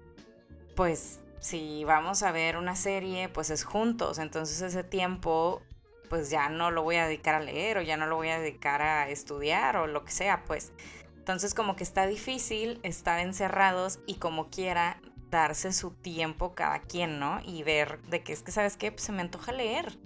pues 0.75 1.21
si 1.43 1.83
vamos 1.85 2.23
a 2.23 2.31
ver 2.31 2.57
una 2.57 2.77
serie, 2.77 3.29
pues 3.29 3.51
es 3.51 3.65
juntos. 3.65 4.19
Entonces 4.19 4.63
ese 4.63 4.85
tiempo 4.85 5.61
pues 6.09 6.31
ya 6.31 6.49
no 6.49 6.71
lo 6.71 6.83
voy 6.83 6.97
a 6.97 7.07
dedicar 7.07 7.35
a 7.35 7.41
leer 7.41 7.79
o 7.79 7.83
ya 7.83 7.97
no 7.97 8.07
lo 8.07 8.17
voy 8.17 8.29
a 8.29 8.39
dedicar 8.39 8.81
a 8.81 9.09
estudiar 9.09 9.77
o 9.77 9.87
lo 9.87 10.05
que 10.05 10.13
sea, 10.13 10.45
pues. 10.45 10.73
Entonces 11.17 11.55
como 11.55 11.75
que 11.75 11.83
está 11.83 12.07
difícil 12.07 12.79
estar 12.85 13.19
encerrados 13.19 13.99
y 14.07 14.17
como 14.17 14.51
quiera 14.51 15.01
darse 15.31 15.73
su 15.73 15.91
tiempo 15.91 16.55
cada 16.55 16.81
quien, 16.81 17.19
¿no? 17.19 17.41
Y 17.45 17.65
ver 17.65 18.01
de 18.03 18.23
que 18.23 18.33
es 18.33 18.43
que, 18.43 18.53
¿sabes 18.53 18.77
qué? 18.77 18.93
Pues 18.93 19.03
se 19.03 19.13
me 19.13 19.23
antoja 19.23 19.51
leer. 19.51 19.99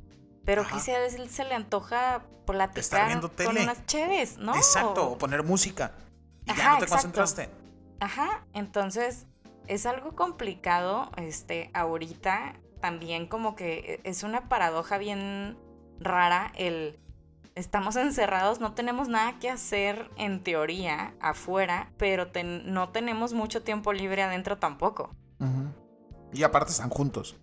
Pero 0.46 0.62
Ajá. 0.62 0.76
quizá 0.76 0.96
a 0.96 1.00
veces 1.00 1.30
se 1.30 1.44
le 1.44 1.54
antoja 1.54 2.24
platicar 2.46 3.08
viendo 3.08 3.28
con 3.28 3.36
tele. 3.36 3.62
unas 3.64 3.84
cheves, 3.84 4.38
¿no? 4.38 4.54
Exacto, 4.54 5.10
o 5.10 5.18
poner 5.18 5.42
música. 5.42 5.92
Y 6.46 6.54
ya 6.54 6.70
no 6.70 6.78
te 6.78 6.84
exacto. 6.84 6.88
concentraste. 6.88 7.50
Ajá, 8.00 8.46
entonces 8.52 9.26
es 9.68 9.86
algo 9.86 10.14
complicado, 10.14 11.10
este, 11.16 11.70
ahorita 11.74 12.54
también 12.80 13.26
como 13.26 13.56
que 13.56 14.00
es 14.04 14.22
una 14.22 14.48
paradoja 14.48 14.98
bien 14.98 15.56
rara 15.98 16.52
el 16.56 16.98
estamos 17.54 17.96
encerrados, 17.96 18.60
no 18.60 18.74
tenemos 18.74 19.08
nada 19.08 19.38
que 19.38 19.48
hacer 19.48 20.10
en 20.18 20.42
teoría 20.42 21.14
afuera, 21.20 21.90
pero 21.96 22.28
ten- 22.30 22.70
no 22.74 22.90
tenemos 22.90 23.32
mucho 23.32 23.62
tiempo 23.62 23.94
libre 23.94 24.22
adentro 24.22 24.58
tampoco. 24.58 25.10
Y 26.34 26.42
aparte 26.42 26.72
están 26.72 26.90
juntos. 26.90 27.36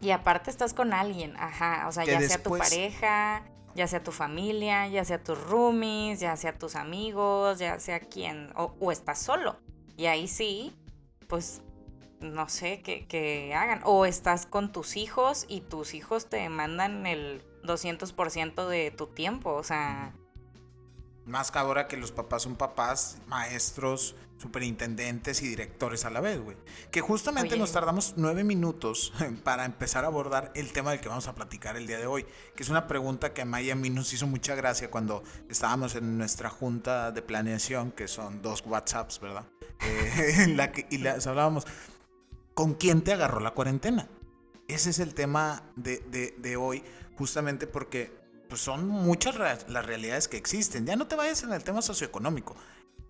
Y 0.00 0.10
aparte 0.10 0.50
estás 0.50 0.74
con 0.74 0.92
alguien, 0.92 1.36
ajá, 1.36 1.86
o 1.88 1.92
sea, 1.92 2.04
Que 2.04 2.10
ya 2.12 2.20
sea 2.28 2.42
tu 2.42 2.50
pareja, 2.70 3.44
ya 3.76 3.86
sea 3.86 4.02
tu 4.02 4.10
familia, 4.10 4.88
ya 4.88 5.04
sea 5.04 5.22
tus 5.22 5.40
roomies, 5.44 6.18
ya 6.18 6.36
sea 6.36 6.58
tus 6.58 6.74
amigos, 6.74 7.58
ya 7.60 7.78
sea 7.78 8.00
quien, 8.00 8.50
o, 8.56 8.74
o 8.80 8.90
estás 8.90 9.20
solo. 9.20 9.56
Y 9.96 10.06
ahí 10.06 10.26
sí, 10.26 10.76
pues, 11.28 11.62
no 12.20 12.48
sé 12.48 12.82
qué, 12.82 13.06
qué 13.06 13.54
hagan. 13.54 13.80
O 13.84 14.06
estás 14.06 14.46
con 14.46 14.72
tus 14.72 14.96
hijos 14.96 15.44
y 15.48 15.60
tus 15.60 15.94
hijos 15.94 16.28
te 16.28 16.48
mandan 16.48 17.06
el 17.06 17.42
200% 17.62 18.68
de 18.68 18.90
tu 18.90 19.08
tiempo, 19.08 19.52
o 19.52 19.62
sea, 19.62 20.14
Más 21.26 21.50
que 21.50 21.58
ahora 21.58 21.88
que 21.88 21.96
los 21.96 22.12
papás 22.12 22.42
son 22.42 22.54
papás, 22.56 23.18
maestros, 23.26 24.14
superintendentes 24.38 25.42
y 25.42 25.48
directores 25.48 26.04
a 26.04 26.10
la 26.10 26.20
vez, 26.20 26.40
güey. 26.40 26.56
Que 26.90 27.00
justamente 27.00 27.54
Oye. 27.54 27.58
nos 27.60 27.72
tardamos 27.72 28.14
nueve 28.16 28.44
minutos 28.44 29.12
para 29.44 29.64
empezar 29.64 30.04
a 30.04 30.08
abordar 30.08 30.52
el 30.54 30.72
tema 30.72 30.90
del 30.92 31.00
que 31.00 31.08
vamos 31.08 31.26
a 31.26 31.34
platicar 31.34 31.76
el 31.76 31.86
día 31.86 31.98
de 31.98 32.06
hoy. 32.06 32.26
Que 32.54 32.62
es 32.62 32.68
una 32.68 32.86
pregunta 32.86 33.32
que 33.34 33.42
a 33.42 33.44
Maya 33.44 33.68
y 33.68 33.70
a 33.72 33.76
mí 33.76 33.90
nos 33.90 34.12
hizo 34.12 34.26
mucha 34.26 34.54
gracia 34.54 34.90
cuando 34.90 35.24
estábamos 35.48 35.94
en 35.96 36.16
nuestra 36.16 36.48
junta 36.48 37.10
de 37.12 37.22
planeación, 37.22 37.92
que 37.92 38.08
son 38.08 38.40
dos 38.42 38.62
WhatsApps, 38.66 39.20
¿verdad? 39.20 39.44
Eh, 39.80 40.34
en 40.44 40.56
la 40.56 40.70
que, 40.72 40.86
y 40.90 40.98
las 40.98 41.26
hablábamos. 41.26 41.66
¿Con 42.54 42.74
quién 42.74 43.02
te 43.02 43.12
agarró 43.12 43.40
la 43.40 43.50
cuarentena? 43.50 44.08
Ese 44.68 44.90
es 44.90 44.98
el 44.98 45.14
tema 45.14 45.62
de, 45.76 45.98
de- 46.10 46.34
de 46.38 46.56
hoy, 46.56 46.82
justamente 47.16 47.66
porque 47.66 48.16
pues 48.48 48.60
son 48.60 48.86
muchas 48.86 49.36
las 49.36 49.86
realidades 49.86 50.28
que 50.28 50.36
existen. 50.36 50.86
Ya 50.86 50.96
no 50.96 51.06
te 51.06 51.16
vayas 51.16 51.42
en 51.42 51.52
el 51.52 51.62
tema 51.64 51.82
socioeconómico. 51.82 52.56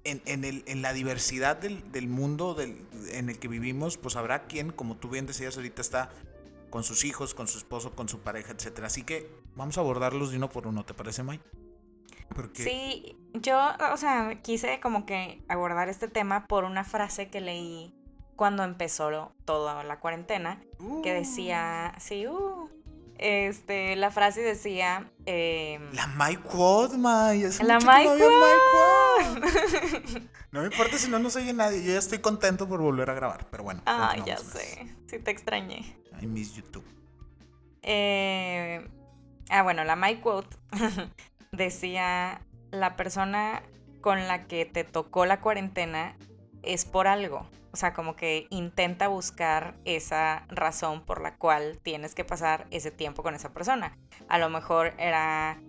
En, 0.04 0.22
en 0.24 0.44
el- 0.44 0.62
en 0.66 0.82
la 0.82 0.92
diversidad 0.92 1.56
del, 1.56 1.90
del 1.90 2.06
mundo 2.08 2.54
del- 2.54 2.86
en 3.10 3.28
el 3.28 3.38
que 3.38 3.48
vivimos, 3.48 3.96
pues 3.98 4.14
habrá 4.16 4.46
quien, 4.46 4.70
como 4.70 4.96
tú 4.96 5.08
bien 5.08 5.26
decías 5.26 5.56
ahorita, 5.56 5.82
está 5.82 6.10
con 6.70 6.84
sus 6.84 7.04
hijos, 7.04 7.34
con 7.34 7.48
su 7.48 7.58
esposo, 7.58 7.92
con 7.94 8.08
su 8.08 8.20
pareja, 8.20 8.52
etcétera. 8.52 8.86
Así 8.86 9.02
que 9.02 9.28
vamos 9.56 9.78
a 9.78 9.80
abordarlos 9.80 10.30
de 10.30 10.36
uno 10.36 10.48
por 10.48 10.66
uno, 10.68 10.84
¿te 10.84 10.94
parece, 10.94 11.22
Mike? 11.22 11.42
Porque 12.34 12.62
Sí, 12.64 13.16
yo, 13.34 13.58
o 13.92 13.96
sea, 13.96 14.40
quise 14.42 14.78
como 14.80 15.06
que 15.06 15.42
abordar 15.48 15.88
este 15.88 16.08
tema 16.08 16.46
por 16.46 16.64
una 16.64 16.84
frase 16.84 17.28
que 17.28 17.40
leí 17.40 17.92
cuando 18.36 18.62
empezó 18.64 19.32
toda 19.44 19.82
la 19.84 19.98
cuarentena, 20.00 20.60
que 21.02 21.12
decía, 21.14 21.94
sí, 21.98 22.26
uh, 22.26 22.68
este, 23.18 23.96
la 23.96 24.10
frase 24.10 24.40
decía, 24.40 25.10
em, 25.24 25.92
La 25.92 26.06
My 26.06 26.36
Quote, 26.36 26.96
Mike. 26.96 27.46
Hace 27.46 27.64
La 27.64 27.78
My 27.78 28.04
no. 28.06 28.28
No 30.52 30.60
me 30.60 30.66
importa 30.66 30.96
si 30.98 31.10
no 31.10 31.18
nos 31.18 31.36
oye 31.36 31.52
nadie. 31.52 31.84
Yo 31.84 31.92
ya 31.92 31.98
estoy 31.98 32.18
contento 32.18 32.68
por 32.68 32.80
volver 32.80 33.10
a 33.10 33.14
grabar. 33.14 33.46
Pero 33.50 33.64
bueno. 33.64 33.82
Ay, 33.84 34.22
ya 34.24 34.38
sé, 34.38 34.94
sí 35.06 35.18
te 35.18 35.30
extrañé. 35.30 35.98
I 36.20 36.26
miss 36.26 36.54
YouTube. 36.54 36.84
Eh, 37.82 38.88
ah, 39.50 39.62
bueno, 39.62 39.84
la 39.84 39.96
My 39.96 40.16
Quote 40.16 40.56
decía, 41.52 42.40
la 42.70 42.96
persona 42.96 43.62
con 44.00 44.26
la 44.28 44.46
que 44.46 44.64
te 44.64 44.84
tocó 44.84 45.26
la 45.26 45.40
cuarentena 45.40 46.16
es 46.66 46.84
por 46.84 47.06
algo. 47.06 47.46
O 47.72 47.76
sea, 47.76 47.92
como 47.92 48.16
que 48.16 48.46
intenta 48.50 49.08
buscar 49.08 49.76
esa 49.84 50.46
razón 50.48 51.04
por 51.04 51.20
la 51.20 51.36
cual 51.36 51.78
tienes 51.82 52.14
que 52.14 52.24
pasar 52.24 52.66
ese 52.70 52.90
tiempo 52.90 53.22
con 53.22 53.34
esa 53.34 53.52
persona. 53.52 53.98
A 54.28 54.38
lo 54.38 54.48
mejor 54.48 54.94
era 54.98 55.60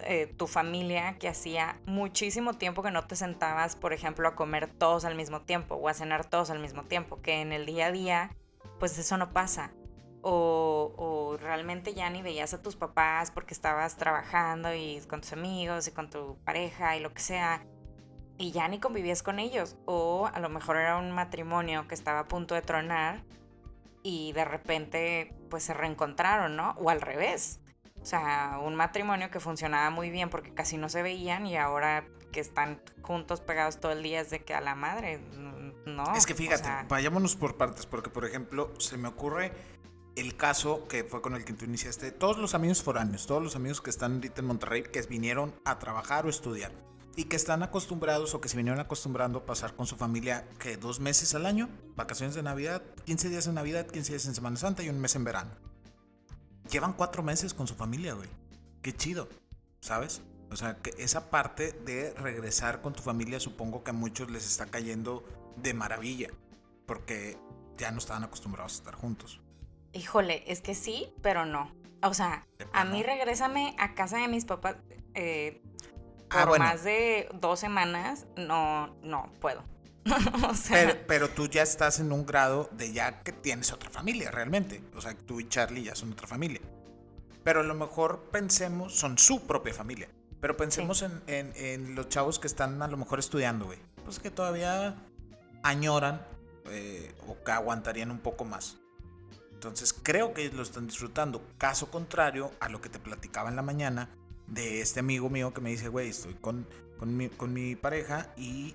eh, 0.00 0.26
tu 0.36 0.46
familia 0.46 1.16
que 1.18 1.28
hacía 1.28 1.80
muchísimo 1.86 2.54
tiempo 2.54 2.82
que 2.82 2.90
no 2.90 3.06
te 3.06 3.14
sentabas, 3.14 3.76
por 3.76 3.92
ejemplo, 3.92 4.26
a 4.26 4.34
comer 4.34 4.66
todos 4.66 5.04
al 5.04 5.14
mismo 5.14 5.42
tiempo 5.42 5.76
o 5.76 5.88
a 5.88 5.94
cenar 5.94 6.24
todos 6.24 6.50
al 6.50 6.58
mismo 6.58 6.82
tiempo, 6.82 7.22
que 7.22 7.40
en 7.40 7.52
el 7.52 7.66
día 7.66 7.86
a 7.86 7.92
día, 7.92 8.36
pues 8.80 8.98
eso 8.98 9.16
no 9.16 9.32
pasa 9.32 9.72
o, 10.24 10.94
o 10.96 11.36
realmente 11.36 11.92
ya 11.92 12.08
ni 12.08 12.22
veías 12.22 12.54
a 12.54 12.62
tus 12.62 12.76
papás 12.76 13.30
porque 13.30 13.52
estabas 13.52 13.96
trabajando 13.96 14.74
y 14.74 15.00
con 15.06 15.20
tus 15.20 15.34
amigos 15.34 15.86
y 15.86 15.92
con 15.92 16.08
tu 16.08 16.38
pareja 16.44 16.96
y 16.96 17.00
lo 17.00 17.12
que 17.12 17.20
sea, 17.20 17.64
y 18.38 18.50
ya 18.50 18.68
ni 18.68 18.80
convivías 18.80 19.22
con 19.22 19.38
ellos, 19.38 19.76
o 19.84 20.28
a 20.32 20.40
lo 20.40 20.48
mejor 20.48 20.76
era 20.76 20.96
un 20.96 21.10
matrimonio 21.12 21.86
que 21.88 21.94
estaba 21.94 22.20
a 22.20 22.28
punto 22.28 22.54
de 22.54 22.62
tronar 22.62 23.22
y 24.02 24.32
de 24.32 24.44
repente 24.44 25.34
pues 25.48 25.62
se 25.62 25.74
reencontraron, 25.74 26.56
¿no? 26.56 26.72
O 26.72 26.90
al 26.90 27.00
revés. 27.00 27.60
O 28.02 28.06
sea, 28.06 28.58
un 28.62 28.74
matrimonio 28.74 29.30
que 29.30 29.40
funcionaba 29.40 29.88
muy 29.90 30.10
bien 30.10 30.28
porque 30.28 30.52
casi 30.52 30.76
no 30.76 30.88
se 30.88 31.02
veían 31.02 31.46
y 31.46 31.56
ahora 31.56 32.04
que 32.32 32.40
están 32.40 32.82
juntos 33.00 33.40
pegados 33.40 33.80
todo 33.80 33.92
el 33.92 34.02
día 34.02 34.20
es 34.20 34.30
de 34.30 34.44
que 34.44 34.52
a 34.54 34.60
la 34.60 34.74
madre, 34.74 35.18
mm, 35.18 35.94
no. 35.94 36.14
es 36.14 36.26
que 36.26 36.34
o 36.34 36.36
fíjate, 36.36 36.64
sea, 36.64 36.84
vayámonos 36.88 37.36
por 37.36 37.56
partes. 37.56 37.86
Porque, 37.86 38.10
por 38.10 38.26
ejemplo, 38.26 38.72
se 38.78 38.98
me 38.98 39.08
ocurre 39.08 39.52
el 40.16 40.36
caso 40.36 40.86
que 40.86 41.04
fue 41.04 41.22
con 41.22 41.34
el 41.34 41.44
que 41.44 41.52
tú 41.54 41.64
iniciaste. 41.64 42.10
Todos 42.10 42.36
los 42.36 42.54
amigos 42.54 42.82
foráneos, 42.82 43.26
todos 43.26 43.42
los 43.42 43.56
amigos 43.56 43.80
que 43.80 43.90
están 43.90 44.16
ahorita 44.16 44.40
en 44.40 44.48
Monterrey, 44.48 44.82
que 44.82 45.00
vinieron 45.02 45.54
a 45.64 45.78
trabajar 45.78 46.26
o 46.26 46.28
estudiar. 46.28 46.72
Y 47.16 47.24
que 47.24 47.36
están 47.36 47.62
acostumbrados 47.62 48.34
o 48.34 48.40
que 48.40 48.48
se 48.48 48.56
vinieron 48.56 48.80
acostumbrando 48.80 49.40
a 49.40 49.46
pasar 49.46 49.74
con 49.74 49.86
su 49.86 49.96
familia 49.96 50.48
que 50.58 50.76
dos 50.76 50.98
meses 50.98 51.34
al 51.34 51.46
año, 51.46 51.68
vacaciones 51.94 52.34
de 52.34 52.42
Navidad, 52.42 52.82
15 53.04 53.28
días 53.28 53.46
en 53.46 53.54
Navidad, 53.54 53.86
15 53.86 54.12
días 54.12 54.26
en 54.26 54.34
Semana 54.34 54.56
Santa 54.56 54.82
y 54.82 54.88
un 54.88 55.00
mes 55.00 55.14
en 55.14 55.24
verano. 55.24 55.50
Llevan 56.70 56.94
cuatro 56.94 57.22
meses 57.22 57.54
con 57.54 57.66
su 57.68 57.74
familia, 57.74 58.14
güey. 58.14 58.28
Qué 58.82 58.92
chido, 58.92 59.28
¿sabes? 59.80 60.22
O 60.50 60.56
sea, 60.56 60.76
que 60.76 60.94
esa 60.98 61.30
parte 61.30 61.72
de 61.72 62.14
regresar 62.14 62.80
con 62.80 62.92
tu 62.92 63.02
familia 63.02 63.40
supongo 63.40 63.84
que 63.84 63.90
a 63.90 63.94
muchos 63.94 64.30
les 64.30 64.46
está 64.46 64.66
cayendo 64.66 65.24
de 65.56 65.74
maravilla, 65.74 66.28
porque 66.86 67.36
ya 67.76 67.90
no 67.90 67.98
estaban 67.98 68.24
acostumbrados 68.24 68.74
a 68.74 68.76
estar 68.76 68.94
juntos. 68.94 69.40
Híjole, 69.92 70.44
es 70.46 70.60
que 70.60 70.74
sí, 70.74 71.12
pero 71.22 71.46
no. 71.46 71.72
O 72.02 72.14
sea, 72.14 72.46
a 72.72 72.84
mí 72.84 73.02
regrésame 73.02 73.74
a 73.78 73.94
casa 73.94 74.18
de 74.18 74.28
mis 74.28 74.44
papás 74.44 74.76
eh, 75.14 75.62
por 76.34 76.42
Ah, 76.42 76.46
bueno. 76.46 76.64
más 76.64 76.84
de 76.84 77.28
dos 77.40 77.60
semanas, 77.60 78.26
no, 78.36 78.94
no 79.02 79.32
puedo. 79.40 79.62
o 80.48 80.54
sea, 80.54 80.76
Pero, 80.86 80.98
pero 81.06 81.28
tú 81.30 81.46
ya 81.48 81.62
estás 81.62 81.98
en 82.00 82.12
un 82.12 82.26
grado 82.26 82.68
de 82.72 82.92
ya 82.92 83.22
que 83.22 83.32
tienes 83.32 83.72
otra 83.72 83.88
familia, 83.90 84.30
realmente. 84.30 84.82
O 84.94 85.00
sea, 85.00 85.14
tú 85.16 85.40
y 85.40 85.48
Charlie 85.48 85.82
ya 85.84 85.94
son 85.94 86.12
otra 86.12 86.26
familia. 86.26 86.60
Pero 87.42 87.60
a 87.60 87.62
lo 87.62 87.74
mejor 87.74 88.28
pensemos, 88.30 88.94
son 88.94 89.16
su 89.18 89.46
propia 89.46 89.72
familia. 89.72 90.08
Pero 90.40 90.56
pensemos 90.58 91.00
en, 91.02 91.22
en- 91.26 91.52
en 91.56 91.94
los 91.94 92.08
chavos 92.10 92.38
que 92.38 92.46
están 92.46 92.82
a 92.82 92.88
lo 92.88 92.96
mejor 92.98 93.18
estudiando, 93.18 93.64
güey. 93.66 93.78
Pues 94.04 94.18
que 94.18 94.30
todavía 94.30 94.94
añoran 95.62 96.20
eh, 96.66 97.14
o 97.26 97.42
que 97.42 97.52
aguantarían 97.52 98.10
un 98.10 98.18
poco 98.18 98.44
más. 98.44 98.76
Entonces 99.52 99.94
creo 99.94 100.34
que 100.34 100.42
ellos 100.42 100.54
lo 100.54 100.62
están 100.62 100.86
disfrutando. 100.86 101.42
Caso 101.56 101.90
contrario 101.90 102.50
a 102.60 102.68
lo 102.68 102.82
que 102.82 102.90
te 102.90 102.98
platicaba 102.98 103.48
en 103.48 103.56
la 103.56 103.62
mañana 103.62 104.10
de 104.46 104.80
este 104.80 105.00
amigo 105.00 105.30
mío 105.30 105.52
que 105.52 105.60
me 105.60 105.70
dice, 105.70 105.88
güey, 105.88 106.08
estoy 106.10 106.34
con, 106.34 106.66
con, 106.98 107.16
mi, 107.16 107.28
con 107.28 107.52
mi 107.52 107.76
pareja 107.76 108.32
y 108.36 108.74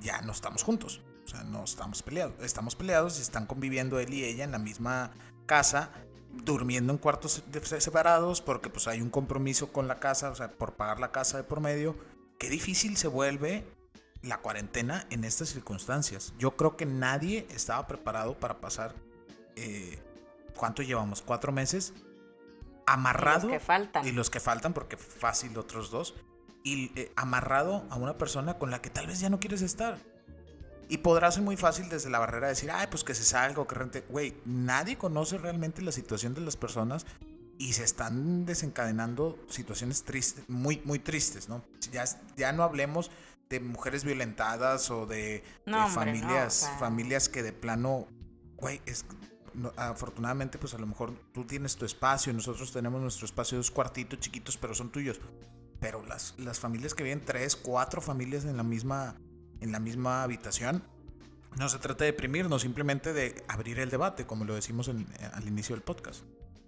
ya 0.00 0.20
no 0.22 0.32
estamos 0.32 0.62
juntos. 0.62 1.02
O 1.24 1.28
sea, 1.28 1.44
no 1.44 1.64
estamos 1.64 2.02
peleados. 2.02 2.34
Estamos 2.42 2.74
peleados 2.76 3.18
y 3.18 3.22
están 3.22 3.46
conviviendo 3.46 3.98
él 3.98 4.12
y 4.14 4.24
ella 4.24 4.44
en 4.44 4.52
la 4.52 4.58
misma 4.58 5.10
casa, 5.46 5.90
durmiendo 6.32 6.92
en 6.92 6.98
cuartos 6.98 7.42
separados 7.78 8.40
porque 8.40 8.70
pues 8.70 8.88
hay 8.88 9.00
un 9.00 9.10
compromiso 9.10 9.72
con 9.72 9.88
la 9.88 9.98
casa, 9.98 10.30
o 10.30 10.34
sea, 10.34 10.50
por 10.50 10.74
pagar 10.74 11.00
la 11.00 11.12
casa 11.12 11.36
de 11.36 11.44
por 11.44 11.60
medio. 11.60 11.96
Qué 12.38 12.48
difícil 12.48 12.96
se 12.96 13.08
vuelve 13.08 13.64
la 14.22 14.40
cuarentena 14.40 15.06
en 15.10 15.24
estas 15.24 15.48
circunstancias. 15.50 16.32
Yo 16.38 16.56
creo 16.56 16.76
que 16.76 16.86
nadie 16.86 17.46
estaba 17.50 17.86
preparado 17.86 18.38
para 18.38 18.60
pasar... 18.60 18.94
eh, 19.56 19.98
¿Cuánto 20.56 20.82
llevamos? 20.82 21.22
¿Cuatro 21.22 21.52
meses? 21.52 21.94
Amarrado. 22.92 23.48
que 23.48 23.60
faltan. 23.60 24.06
Y 24.06 24.12
los 24.12 24.30
que 24.30 24.40
faltan, 24.40 24.72
porque 24.72 24.96
fácil 24.96 25.56
otros 25.58 25.90
dos. 25.90 26.14
Y 26.64 26.92
eh, 26.98 27.12
amarrado 27.16 27.86
a 27.90 27.96
una 27.96 28.18
persona 28.18 28.58
con 28.58 28.70
la 28.70 28.82
que 28.82 28.90
tal 28.90 29.06
vez 29.06 29.20
ya 29.20 29.30
no 29.30 29.40
quieres 29.40 29.62
estar. 29.62 29.98
Y 30.88 30.98
podrá 30.98 31.30
ser 31.30 31.42
muy 31.42 31.56
fácil 31.56 31.88
desde 31.88 32.08
la 32.10 32.18
barrera 32.18 32.48
decir, 32.48 32.70
ay, 32.70 32.86
pues 32.90 33.04
que 33.04 33.14
se 33.14 33.24
salga 33.24 33.60
o 33.60 33.66
que 33.66 33.74
rente. 33.74 34.04
Güey, 34.08 34.34
nadie 34.44 34.96
conoce 34.96 35.36
realmente 35.38 35.82
la 35.82 35.92
situación 35.92 36.34
de 36.34 36.40
las 36.40 36.56
personas 36.56 37.04
y 37.58 37.72
se 37.74 37.84
están 37.84 38.46
desencadenando 38.46 39.38
situaciones 39.48 40.04
tristes, 40.04 40.48
muy, 40.48 40.80
muy 40.84 40.98
tristes, 41.00 41.48
¿no? 41.48 41.62
Ya, 41.92 42.04
ya 42.36 42.52
no 42.52 42.62
hablemos 42.62 43.10
de 43.50 43.60
mujeres 43.60 44.04
violentadas 44.04 44.90
o 44.90 45.06
de, 45.06 45.42
No, 45.66 45.78
de 45.78 45.82
hombre, 45.84 46.12
no, 46.12 46.20
familias, 46.20 46.62
o 46.62 46.66
sea. 46.66 46.78
familias 46.78 47.28
que 47.28 47.42
de 47.42 47.52
plano, 47.52 48.06
güey, 48.56 48.80
es, 48.86 49.04
no- 49.54 49.72
afortunadamente, 49.76 50.58
pues 50.58 50.74
a 50.74 50.78
lo 50.78 50.86
mejor 50.86 51.12
tú 51.32 51.44
tienes 51.44 51.76
tu 51.76 51.84
espacio, 51.84 52.32
nosotros 52.32 52.72
tenemos 52.72 53.00
nuestro 53.00 53.26
espacio, 53.26 53.58
dos 53.58 53.70
cuartitos 53.70 54.18
chiquitos, 54.20 54.56
pero 54.56 54.74
son 54.74 54.90
tuyos. 54.90 55.20
Pero 55.80 56.04
las, 56.04 56.34
las 56.38 56.58
familias 56.58 56.94
que 56.94 57.04
viven 57.04 57.24
tres, 57.24 57.54
cuatro 57.56 58.00
familias 58.00 58.44
en 58.44 58.56
la 58.56 58.62
misma, 58.64 59.14
en 59.60 59.70
la 59.72 59.78
misma 59.78 60.22
habitación, 60.24 60.82
no 61.56 61.68
se 61.68 61.78
trata 61.78 62.04
de 62.04 62.12
deprimirnos, 62.12 62.62
simplemente 62.62 63.12
de 63.12 63.44
abrir 63.48 63.78
el 63.78 63.88
debate, 63.90 64.26
como 64.26 64.44
lo 64.44 64.54
decimos 64.54 64.88
en- 64.88 65.06
al 65.32 65.46
inicio 65.46 65.74
del 65.76 65.82
podcast. 65.82 66.22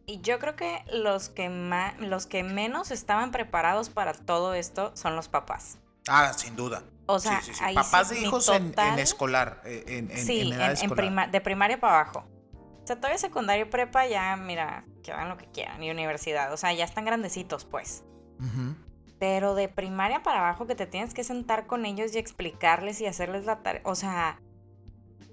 Y 0.06 0.20
yo 0.22 0.38
creo 0.38 0.56
que 0.56 0.82
los 0.92 1.28
que 1.28 1.48
más, 1.48 1.98
los 2.00 2.26
que 2.26 2.42
menos 2.42 2.90
estaban 2.90 3.30
preparados 3.30 3.90
para 3.90 4.12
todo 4.14 4.54
esto 4.54 4.92
son 4.96 5.14
los 5.16 5.28
papás. 5.28 5.78
Ah, 6.08 6.32
sin 6.32 6.56
duda. 6.56 6.82
O 7.06 7.18
sea, 7.18 7.40
Sí, 7.42 7.52
sí, 7.52 7.60
sí. 7.68 7.74
papás 7.74 8.08
de 8.10 8.20
hijos 8.20 8.48
en, 8.48 8.54
en 8.54 8.70
total- 8.70 8.98
escolar, 8.98 9.60
eh, 9.64 9.84
en, 9.86 10.10
en, 10.10 10.24
sí, 10.26 10.40
en 10.40 10.46
en, 10.48 10.52
edad 10.54 10.66
en 10.66 10.72
escolar. 10.72 10.96
prima- 10.96 11.26
de 11.28 11.40
primaria 11.40 11.78
para 11.80 12.00
abajo. 12.00 12.24
Todavía 12.96 13.18
secundaria 13.18 13.64
y 13.64 13.68
prepa 13.68 14.06
ya, 14.06 14.36
mira, 14.36 14.84
que 15.02 15.12
hagan 15.12 15.28
lo 15.28 15.36
que 15.36 15.46
quieran. 15.46 15.82
Y 15.82 15.90
universidad, 15.90 16.52
o 16.52 16.56
sea, 16.56 16.72
ya 16.72 16.84
están 16.84 17.04
grandecitos, 17.04 17.64
pues. 17.64 18.04
Pero 19.18 19.54
de 19.54 19.68
primaria 19.68 20.22
para 20.22 20.38
abajo 20.40 20.66
que 20.66 20.74
te 20.74 20.86
tienes 20.86 21.12
que 21.12 21.24
sentar 21.24 21.66
con 21.66 21.84
ellos 21.84 22.14
y 22.14 22.18
explicarles 22.18 23.00
y 23.00 23.06
hacerles 23.06 23.44
la 23.44 23.62
tarea. 23.62 23.82
O 23.84 23.94
sea, 23.94 24.40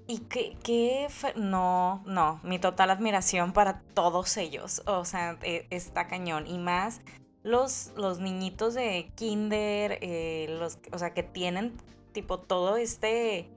y 0.06 0.20
que, 0.20 0.56
que 0.62 1.08
no, 1.36 2.02
no, 2.06 2.40
mi 2.42 2.58
total 2.58 2.90
admiración 2.90 3.52
para 3.52 3.80
todos 3.94 4.36
ellos. 4.36 4.82
O 4.86 5.04
sea, 5.04 5.38
e- 5.42 5.66
está 5.70 6.06
cañón. 6.06 6.46
Y 6.46 6.58
más 6.58 7.00
los, 7.42 7.92
los 7.96 8.18
niñitos 8.18 8.74
de 8.74 9.10
kinder, 9.14 9.98
eh, 10.00 10.46
los, 10.58 10.78
o 10.92 10.98
sea, 10.98 11.14
que 11.14 11.22
tienen 11.22 11.74
tipo 12.12 12.38
todo 12.40 12.76
este 12.76 13.50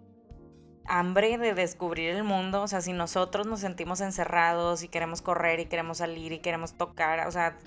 hambre 0.85 1.37
de 1.37 1.53
descubrir 1.53 2.11
el 2.11 2.23
mundo. 2.23 2.61
O 2.61 2.67
sea, 2.67 2.81
si 2.81 2.93
nosotros 2.93 3.47
nos 3.47 3.59
sentimos 3.59 4.01
encerrados 4.01 4.83
y 4.83 4.87
queremos 4.87 5.21
correr 5.21 5.59
y 5.59 5.65
queremos 5.65 5.99
salir 5.99 6.31
y 6.31 6.39
queremos 6.39 6.73
tocar, 6.73 7.27
o 7.27 7.31
sea, 7.31 7.57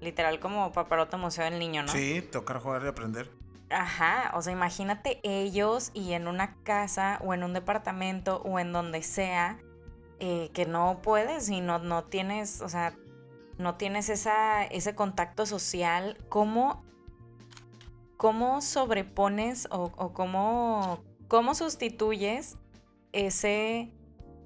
literal 0.00 0.40
como 0.40 0.72
paparote 0.72 1.16
museo 1.16 1.44
del 1.44 1.58
niño, 1.58 1.82
¿no? 1.82 1.92
Sí, 1.92 2.22
tocar, 2.22 2.60
jugar 2.60 2.82
y 2.84 2.88
aprender. 2.88 3.30
Ajá, 3.70 4.32
o 4.34 4.42
sea, 4.42 4.52
imagínate 4.52 5.20
ellos 5.22 5.90
y 5.94 6.12
en 6.14 6.26
una 6.26 6.56
casa 6.64 7.20
o 7.22 7.34
en 7.34 7.44
un 7.44 7.52
departamento 7.52 8.42
o 8.44 8.58
en 8.58 8.72
donde 8.72 9.02
sea 9.02 9.58
eh, 10.18 10.50
que 10.52 10.66
no 10.66 11.00
puedes 11.02 11.48
y 11.48 11.60
no, 11.60 11.78
no 11.78 12.04
tienes, 12.04 12.62
o 12.62 12.68
sea, 12.68 12.96
no 13.58 13.76
tienes 13.76 14.08
esa, 14.08 14.64
ese 14.64 14.94
contacto 14.96 15.46
social, 15.46 16.18
¿cómo, 16.28 16.82
cómo 18.16 18.60
sobrepones 18.60 19.68
o, 19.70 19.92
o 19.96 20.12
cómo, 20.12 21.04
cómo 21.28 21.54
sustituyes 21.54 22.56
ese, 23.12 23.92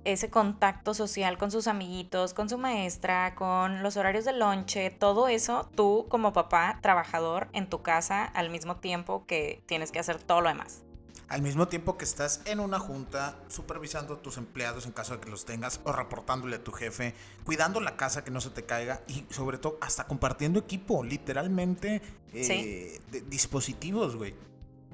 ese 0.05 0.31
contacto 0.31 0.95
social 0.95 1.39
con 1.39 1.51
sus 1.51 1.67
amiguitos, 1.67 2.35
con 2.35 2.49
su 2.49 2.59
maestra, 2.59 3.35
con 3.35 3.83
los 3.83 3.97
horarios 3.97 4.25
de 4.25 4.33
lonche, 4.33 4.91
todo 4.91 5.29
eso, 5.29 5.71
tú 5.75 6.07
como 6.09 6.33
papá 6.33 6.79
trabajador 6.83 7.49
en 7.53 7.69
tu 7.69 7.83
casa 7.83 8.25
al 8.25 8.51
mismo 8.51 8.77
tiempo 8.77 9.25
que 9.27 9.63
tienes 9.67 9.91
que 9.93 9.99
hacer 9.99 10.23
todo 10.23 10.41
lo 10.41 10.49
demás. 10.49 10.83
Al 11.27 11.41
mismo 11.41 11.69
tiempo 11.69 11.97
que 11.97 12.05
estás 12.05 12.43
en 12.45 12.61
una 12.61 12.79
junta 12.79 13.39
supervisando 13.49 14.15
a 14.15 14.23
tus 14.23 14.37
empleados 14.37 14.85
en 14.85 14.93
caso 14.93 15.15
de 15.15 15.21
que 15.21 15.31
los 15.31 15.47
tengas 15.47 15.81
o 15.85 15.91
reportándole 15.93 16.57
a 16.57 16.63
tu 16.63 16.71
jefe, 16.71 17.15
cuidando 17.45 17.81
la 17.81 17.97
casa 17.97 18.23
que 18.25 18.31
no 18.31 18.43
se 18.43 18.51
te 18.51 18.65
caiga 18.65 19.01
y 19.09 19.25
sobre 19.31 19.57
todo 19.57 19.79
hasta 19.81 20.05
compartiendo 20.07 20.59
equipo, 20.61 21.03
literalmente 21.03 22.03
eh, 22.35 23.01
de- 23.11 23.23
dispositivos, 23.23 24.17
güey. 24.17 24.35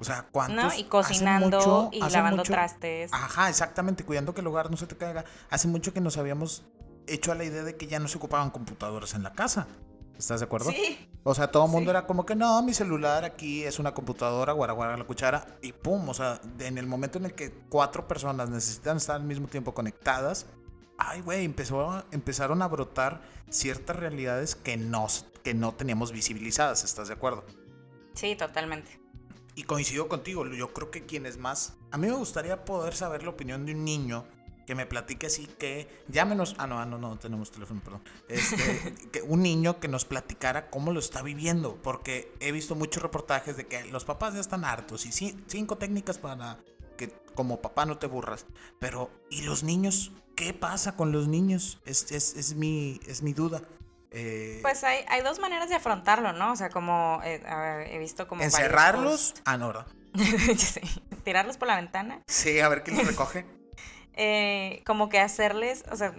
O 0.01 0.03
sea, 0.03 0.25
¿cuántos? 0.31 0.55
¿No? 0.73 0.73
Y 0.75 0.85
cocinando 0.85 1.59
mucho- 1.59 1.89
y 1.93 1.99
lavando 2.09 2.37
mucho- 2.37 2.51
trastes. 2.53 3.13
Ajá, 3.13 3.49
exactamente, 3.49 4.03
cuidando 4.03 4.33
que 4.33 4.41
el 4.41 4.47
hogar 4.47 4.71
no 4.71 4.75
se 4.77 4.87
te 4.87 4.97
caiga. 4.97 5.25
Hace 5.51 5.67
mucho 5.67 5.93
que 5.93 6.01
nos 6.01 6.17
habíamos 6.17 6.63
hecho 7.05 7.31
a 7.31 7.35
la 7.35 7.43
idea 7.43 7.61
de 7.63 7.77
que 7.77 7.85
ya 7.85 7.99
no 7.99 8.07
se 8.07 8.17
ocupaban 8.17 8.49
computadoras 8.49 9.13
en 9.13 9.21
la 9.21 9.31
casa. 9.33 9.67
¿Estás 10.17 10.39
de 10.39 10.45
acuerdo? 10.45 10.71
Sí. 10.71 11.07
O 11.23 11.35
sea, 11.35 11.51
todo 11.51 11.65
el 11.65 11.71
mundo 11.71 11.91
Sí. 11.91 11.97
era 11.97 12.07
como 12.07 12.25
que 12.25 12.35
no, 12.35 12.61
mi 12.63 12.73
celular 12.73 13.25
aquí 13.25 13.63
es 13.63 13.77
una 13.79 13.93
computadora, 13.93 14.53
guara 14.53 14.73
guara 14.73 14.97
la 14.97 15.03
cuchara 15.03 15.45
y 15.61 15.71
pum. 15.71 16.09
O 16.09 16.13
sea, 16.15 16.41
en 16.59 16.77
el 16.79 16.87
momento 16.87 17.19
en 17.19 17.25
el 17.25 17.33
que 17.35 17.51
cuatro 17.69 18.07
personas 18.07 18.49
necesitan 18.49 18.97
estar 18.97 19.15
al 19.17 19.23
mismo 19.23 19.47
tiempo 19.47 19.73
conectadas, 19.75 20.47
ay, 20.97 21.21
güey, 21.21 21.45
empezó, 21.45 22.03
empezaron 22.11 22.61
a 22.63 22.67
brotar 22.67 23.21
ciertas 23.49 23.95
realidades 23.95 24.55
que 24.55 24.77
no, 24.77 25.05
que 25.43 25.53
no 25.53 25.73
teníamos 25.73 26.11
visibilizadas. 26.11 26.83
¿Estás 26.83 27.07
de 27.07 27.13
acuerdo? 27.15 27.43
Sí, 28.13 28.35
totalmente. 28.35 28.99
Y 29.55 29.63
coincido 29.63 30.07
contigo, 30.07 30.45
yo 30.47 30.73
creo 30.73 30.91
que 30.91 31.05
quienes 31.05 31.37
más... 31.37 31.73
A 31.91 31.97
mí 31.97 32.07
me 32.07 32.13
gustaría 32.13 32.63
poder 32.63 32.95
saber 32.95 33.23
la 33.23 33.31
opinión 33.31 33.65
de 33.65 33.73
un 33.73 33.83
niño 33.83 34.25
que 34.65 34.75
me 34.75 34.85
platique 34.85 35.27
así 35.27 35.45
que... 35.45 35.89
Llámenos... 36.07 36.55
Ah, 36.57 36.67
no, 36.67 36.79
ah, 36.79 36.85
no, 36.85 36.97
no, 36.97 37.17
tenemos 37.19 37.51
teléfono, 37.51 37.81
perdón. 37.83 38.01
Este, 38.29 38.95
que 39.11 39.21
un 39.21 39.41
niño 39.41 39.79
que 39.79 39.87
nos 39.89 40.05
platicara 40.05 40.69
cómo 40.69 40.93
lo 40.93 40.99
está 40.99 41.21
viviendo, 41.21 41.75
porque 41.83 42.31
he 42.39 42.51
visto 42.53 42.75
muchos 42.75 43.03
reportajes 43.03 43.57
de 43.57 43.67
que 43.67 43.83
los 43.85 44.05
papás 44.05 44.33
ya 44.35 44.39
están 44.39 44.63
hartos 44.63 45.05
y 45.05 45.09
ci- 45.09 45.37
cinco 45.47 45.77
técnicas 45.77 46.17
para 46.17 46.57
que 46.97 47.11
como 47.35 47.61
papá 47.61 47.85
no 47.85 47.97
te 47.97 48.07
burras. 48.07 48.45
Pero, 48.79 49.11
¿y 49.29 49.41
los 49.41 49.63
niños? 49.63 50.11
¿Qué 50.35 50.53
pasa 50.53 50.95
con 50.95 51.11
los 51.11 51.27
niños? 51.27 51.79
Es, 51.85 52.11
es, 52.11 52.35
es, 52.37 52.55
mi, 52.55 53.01
es 53.05 53.21
mi 53.21 53.33
duda. 53.33 53.61
Eh, 54.11 54.59
Pues 54.61 54.83
hay, 54.83 55.05
hay 55.07 55.21
dos 55.21 55.39
maneras 55.39 55.69
de 55.69 55.75
afrontarlo, 55.75 56.33
¿no? 56.33 56.51
O 56.51 56.55
sea, 56.55 56.69
como 56.69 57.21
eh, 57.23 57.41
a 57.47 57.59
ver, 57.61 57.87
he 57.91 57.97
visto 57.97 58.27
como... 58.27 58.43
¿Encerrarlos? 58.43 59.33
Ah, 59.45 59.57
no. 59.57 59.73
Ya 60.13 60.55
sé. 60.57 60.81
Tirarlos 61.23 61.57
por 61.57 61.67
la 61.69 61.75
ventana. 61.77 62.21
Sí, 62.27 62.59
a 62.59 62.67
ver 62.67 62.83
quién 62.83 62.97
los 62.97 63.07
recoge. 63.07 63.45
eh, 64.13 64.83
como 64.85 65.07
que 65.09 65.19
hacerles, 65.19 65.85
o 65.91 65.95
sea, 65.95 66.13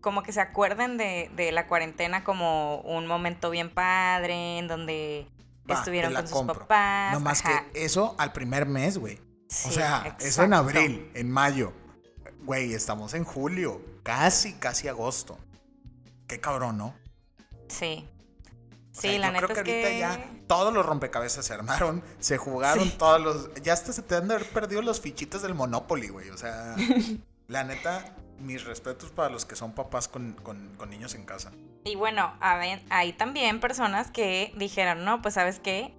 como 0.00 0.22
que 0.22 0.32
se 0.32 0.40
acuerden 0.40 0.96
de, 0.96 1.30
de 1.34 1.52
la 1.52 1.66
cuarentena 1.66 2.22
como 2.24 2.80
un 2.82 3.06
momento 3.06 3.50
bien 3.50 3.70
padre, 3.70 4.58
en 4.58 4.68
donde 4.68 5.26
Va, 5.70 5.74
estuvieron 5.74 6.14
con 6.14 6.22
sus 6.28 6.32
compro. 6.36 6.60
papás. 6.60 7.12
No 7.12 7.20
más 7.20 7.44
ajá. 7.44 7.66
que 7.72 7.84
eso 7.84 8.14
al 8.18 8.32
primer 8.32 8.66
mes, 8.66 8.96
güey. 8.98 9.16
o 9.16 9.20
Sí, 9.48 9.72
sea, 9.72 10.16
eso 10.20 10.42
en 10.44 10.54
abril, 10.54 11.10
en 11.14 11.30
mayo. 11.30 11.72
Güey, 12.44 12.72
estamos 12.72 13.14
en 13.14 13.24
julio. 13.24 13.82
Casi, 14.02 14.54
casi 14.54 14.88
agosto. 14.88 15.38
Qué 16.30 16.38
cabrón, 16.40 16.78
¿no? 16.78 16.94
Sí. 17.66 18.06
O 18.06 19.00
Sí, 19.00 19.08
sea, 19.08 19.18
la 19.18 19.26
yo 19.26 19.32
neta 19.32 19.46
creo 19.48 19.64
que 19.64 19.80
es 19.80 19.86
ahorita 19.86 19.88
que... 19.90 19.98
ya 20.38 20.46
todos 20.46 20.72
los 20.72 20.86
rompecabezas 20.86 21.44
se 21.44 21.52
armaron, 21.54 22.04
se 22.20 22.36
jugaron 22.38 22.84
Sí. 22.84 22.94
todos 22.96 23.20
los. 23.20 23.54
Ya 23.62 23.72
hasta 23.72 23.92
se 23.92 24.02
te 24.02 24.14
han 24.14 24.28
de 24.28 24.34
haber 24.36 24.48
perdido 24.50 24.80
los 24.80 25.00
fichitos 25.00 25.42
del 25.42 25.54
Monopoly, 25.54 26.06
güey. 26.08 26.30
O 26.30 26.36
sea, 26.38 26.76
la 27.48 27.64
neta, 27.64 28.14
mis 28.38 28.62
respetos 28.64 29.10
para 29.10 29.28
los 29.28 29.44
que 29.44 29.56
son 29.56 29.72
papás 29.72 30.06
con, 30.06 30.34
con- 30.34 30.72
con 30.76 30.88
niños 30.88 31.16
en 31.16 31.24
casa. 31.24 31.50
Y 31.84 31.96
bueno, 31.96 32.32
hay, 32.40 32.80
hay 32.90 33.12
también 33.12 33.58
personas 33.58 34.12
que 34.12 34.52
dijeron, 34.56 35.04
no, 35.04 35.20
pues 35.22 35.34
sabes 35.34 35.58
qué, 35.58 35.92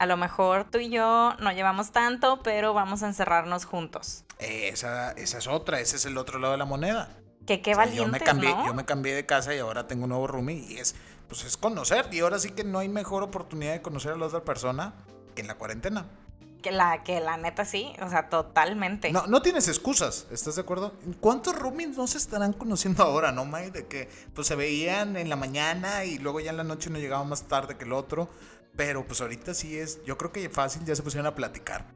a 0.00 0.06
lo 0.06 0.16
mejor 0.16 0.68
tú 0.68 0.78
y 0.78 0.88
yo 0.88 1.34
no 1.38 1.52
llevamos 1.52 1.92
tanto, 1.92 2.42
pero 2.42 2.74
vamos 2.74 3.04
a 3.04 3.06
encerrarnos 3.06 3.66
juntos. 3.66 4.24
Eh, 4.40 4.68
esa, 4.72 5.12
esa 5.12 5.38
es 5.38 5.46
otra, 5.46 5.78
ese 5.78 5.94
es 5.94 6.06
el 6.06 6.18
otro 6.18 6.40
lado 6.40 6.52
de 6.52 6.58
la 6.58 6.64
moneda. 6.64 7.16
Que 7.46 7.62
qué 7.62 7.72
O 7.72 7.74
sea, 7.74 7.84
valientes, 7.84 8.06
yo 8.06 8.12
me 8.12 8.20
cambié, 8.20 8.50
¿no? 8.50 8.66
yo 8.66 8.74
me 8.74 8.84
cambié 8.84 9.14
de 9.14 9.24
casa 9.24 9.54
y 9.54 9.58
ahora 9.58 9.86
tengo 9.86 10.04
un 10.04 10.10
nuevo 10.10 10.26
roomie 10.26 10.66
y 10.68 10.78
es 10.78 10.94
pues 11.28 11.44
es 11.44 11.56
conocer 11.56 12.08
y 12.12 12.20
ahora 12.20 12.38
sí 12.38 12.50
que 12.50 12.64
no 12.64 12.78
hay 12.78 12.88
mejor 12.88 13.22
oportunidad 13.22 13.72
de 13.72 13.82
conocer 13.82 14.12
a 14.12 14.16
la 14.16 14.26
otra 14.26 14.44
persona 14.44 14.94
que 15.34 15.42
en 15.42 15.48
la 15.48 15.56
cuarentena. 15.56 16.06
Que 16.62 16.72
la, 16.72 17.04
que 17.04 17.20
la 17.20 17.36
neta 17.36 17.64
sí, 17.64 17.92
o 18.02 18.08
sea, 18.08 18.28
totalmente. 18.28 19.12
No, 19.12 19.26
no 19.26 19.42
tienes 19.42 19.68
excusas, 19.68 20.26
¿estás 20.32 20.56
de 20.56 20.62
acuerdo? 20.62 20.94
¿Cuántos 21.20 21.56
roomies 21.56 21.96
no 21.96 22.06
se 22.06 22.18
estarán 22.18 22.52
conociendo 22.52 23.02
ahora, 23.04 23.30
no, 23.30 23.44
May? 23.44 23.70
De 23.70 23.86
que 23.86 24.08
pues 24.34 24.46
se 24.48 24.56
veían 24.56 25.16
en 25.16 25.28
la 25.28 25.36
mañana 25.36 26.04
y 26.04 26.18
luego 26.18 26.40
ya 26.40 26.50
en 26.50 26.56
la 26.56 26.64
noche 26.64 26.90
no 26.90 26.98
llegaban 26.98 27.28
más 27.28 27.44
tarde 27.44 27.76
que 27.76 27.84
el 27.84 27.92
otro. 27.92 28.28
Pero 28.74 29.06
pues 29.06 29.20
ahorita 29.20 29.54
sí 29.54 29.78
es, 29.78 30.04
yo 30.04 30.18
creo 30.18 30.32
que 30.32 30.50
fácil 30.50 30.84
ya 30.84 30.94
se 30.94 31.02
pusieron 31.02 31.26
a 31.26 31.34
platicar. 31.34 31.86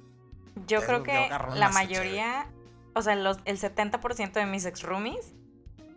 Yo 0.67 0.81
Ya 0.81 0.87
creo 0.87 1.03
que 1.03 1.29
la 1.55 1.69
mayoría, 1.71 2.51
o 2.95 3.03
sea, 3.03 3.17
los, 3.17 3.39
el 3.45 3.59
70% 3.59 4.33
de 4.33 4.47
mis 4.47 4.65
ex 4.65 4.83
roomies, 4.83 5.35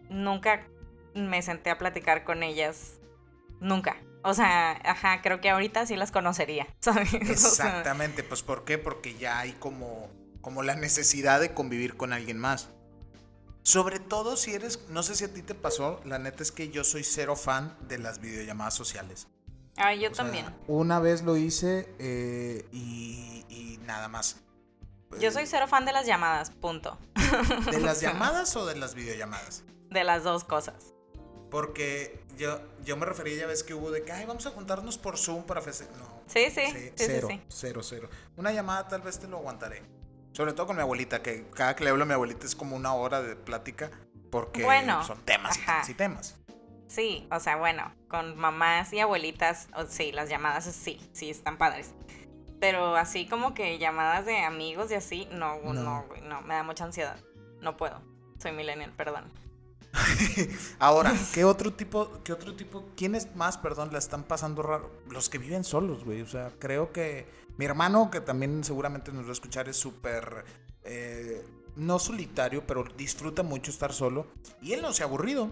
nunca 0.10 0.68
me 1.16 1.42
senté 1.42 1.70
a 1.70 1.78
platicar 1.78 2.24
con 2.24 2.44
ellas. 2.44 3.00
Nunca. 3.60 3.98
O 4.24 4.34
sea, 4.34 4.72
ajá, 4.84 5.22
creo 5.22 5.42
que 5.42 5.50
ahorita 5.50 5.86
sí 5.86 5.96
las 5.96 6.12
conocería, 6.12 6.68
¿sabes? 6.80 7.14
O 7.14 7.20
sea, 7.20 7.32
Exactamente, 7.32 8.24
pues 8.24 8.42
¿por 8.42 8.64
qué? 8.64 8.78
Porque 8.78 9.16
ya 9.16 9.40
hay 9.40 9.52
como, 9.54 10.10
como 10.42 10.64
la 10.64 10.76
necesidad 10.76 11.40
de 11.42 11.54
convivir 11.54 11.98
con 11.98 12.14
alguien 12.14 12.38
más. 12.40 12.70
Sobre 13.64 14.00
todo 14.00 14.36
si 14.36 14.54
eres, 14.54 14.88
no 14.90 15.04
sé 15.04 15.16
si 15.16 15.24
a 15.24 15.34
ti 15.34 15.42
te 15.42 15.56
pasó, 15.56 16.02
la 16.04 16.20
neta 16.20 16.44
es 16.44 16.52
que 16.52 16.70
yo 16.70 16.84
soy 16.84 17.04
cero 17.04 17.36
fan 17.38 17.78
de 17.88 17.98
las 17.98 18.20
videollamadas 18.20 18.74
sociales. 18.74 19.28
ay, 19.78 20.02
yo 20.02 20.12
O 20.12 20.14
sea, 20.14 20.26
también. 20.26 20.46
Una 20.68 21.00
vez 21.00 21.22
lo 21.22 21.38
hice 21.38 21.94
eh, 22.00 22.66
y, 22.74 23.46
y 23.50 23.80
nada 23.86 24.08
más. 24.10 24.38
Yo 25.20 25.32
soy 25.32 25.46
cero 25.46 25.68
fan 25.68 25.86
de 25.86 25.94
las 25.94 26.06
llamadas, 26.06 26.50
punto. 26.50 26.98
¿De 27.72 27.80
las 27.82 28.02
llamadas 28.02 28.56
o 28.58 28.66
de 28.66 28.76
las 28.76 28.96
videollamadas? 28.96 29.64
De 29.94 30.04
las 30.04 30.24
dos 30.24 30.44
cosas. 30.44 30.94
Porque 31.50 32.20
yo, 32.36 32.60
yo 32.84 32.98
me 32.98 33.06
refería, 33.06 33.38
ya 33.38 33.46
ves 33.48 33.64
que 33.64 33.74
hubo 33.76 33.92
de 33.92 34.04
que, 34.04 34.12
ay, 34.12 34.26
vamos 34.26 34.46
a 34.48 34.50
juntarnos 34.50 34.98
por 34.98 35.18
Zoom 35.18 35.44
para 35.44 35.62
festejar. 35.62 35.96
No. 35.98 36.22
Sí, 36.26 36.50
sí, 36.50 36.66
sí, 36.66 36.72
sí, 36.74 36.92
cero, 36.96 37.28
sí. 37.30 37.42
cero, 37.48 37.82
cero. 37.84 38.10
Una 38.38 38.52
llamada 38.52 38.88
tal 38.88 39.02
vez 39.02 39.20
te 39.20 39.28
lo 39.28 39.38
aguantaré. 39.38 39.84
Sobre 40.32 40.54
todo 40.54 40.66
con 40.66 40.76
mi 40.76 40.82
abuelita, 40.82 41.22
que 41.22 41.48
cada 41.52 41.76
que 41.76 41.84
le 41.84 41.92
hablo 41.92 42.04
a 42.04 42.06
mi 42.08 42.14
abuelita 42.14 42.48
es 42.48 42.56
como 42.56 42.76
una 42.76 42.96
hora 42.96 43.22
de 43.22 43.36
plática. 43.36 43.92
Porque 44.32 44.64
Bueno, 44.64 45.04
son 45.06 45.20
temas 45.22 45.56
y 45.58 45.62
ajá. 45.62 45.72
temas 45.74 45.90
y 45.90 45.94
temas. 45.94 46.36
Sí, 46.88 47.28
o 47.32 47.40
sea, 47.40 47.58
bueno, 47.58 47.94
con 48.08 48.36
mamás 48.36 48.92
y 48.94 49.00
abuelitas, 49.00 49.68
sí, 49.90 50.12
las 50.12 50.30
llamadas 50.30 50.66
sí, 50.66 51.00
sí, 51.14 51.30
están 51.30 51.58
padres. 51.60 51.92
Pero 52.60 52.96
así 52.96 53.28
como 53.28 53.54
que 53.54 53.78
llamadas 53.78 54.26
de 54.26 54.40
amigos 54.40 54.90
y 54.90 54.96
así, 54.96 55.28
no, 55.32 55.58
No. 55.62 55.74
no, 55.74 56.06
no, 56.24 56.42
me 56.42 56.56
da 56.56 56.64
mucha 56.64 56.84
ansiedad. 56.86 57.18
No 57.62 57.78
puedo. 57.78 58.02
Soy 58.40 58.54
millennial, 58.54 58.92
perdón. 58.98 59.32
Ahora, 60.80 61.14
¿qué 61.34 61.44
otro 61.44 61.74
tipo, 61.74 62.12
qué 62.24 62.34
otro 62.34 62.56
tipo, 62.56 62.86
quiénes 62.96 63.36
más, 63.36 63.58
perdón, 63.58 63.90
la 63.92 64.00
están 64.00 64.24
pasando 64.24 64.62
raro? 64.62 64.92
Los 65.10 65.30
que 65.30 65.38
viven 65.38 65.64
solos, 65.64 66.04
güey. 66.04 66.22
O 66.22 66.28
sea, 66.28 66.52
creo 66.60 66.92
que 66.92 67.28
mi 67.58 67.66
hermano, 67.66 68.10
que 68.10 68.22
también 68.22 68.64
seguramente 68.64 69.12
nos 69.12 69.26
va 69.26 69.30
a 69.30 69.34
escuchar, 69.34 69.70
es 69.70 69.78
súper, 69.78 70.46
eh, 70.84 71.46
no 71.76 72.00
solitario, 72.00 72.66
pero 72.66 72.84
disfruta 72.98 73.44
mucho 73.44 73.72
estar 73.72 73.94
solo. 73.94 74.28
Y 74.62 74.74
él 74.74 74.82
no 74.82 74.94
se 74.94 75.04
ha 75.04 75.06
aburrido. 75.06 75.52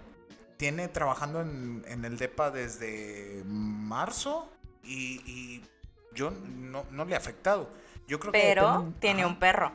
Tiene 0.58 0.88
trabajando 0.88 1.42
en, 1.42 1.84
en 1.88 2.06
el 2.06 2.18
DEPA 2.18 2.52
desde 2.52 3.44
marzo 3.46 4.48
y, 4.84 5.22
y 5.26 5.64
yo 6.14 6.32
no, 6.32 6.86
no 6.92 7.06
le 7.06 7.16
ha 7.16 7.18
afectado. 7.18 7.68
Yo 8.08 8.20
creo 8.20 8.32
que 8.32 8.40
Pero 8.40 8.94
tiene 9.00 9.22
Ajá. 9.22 9.32
un 9.32 9.40
perro. 9.40 9.72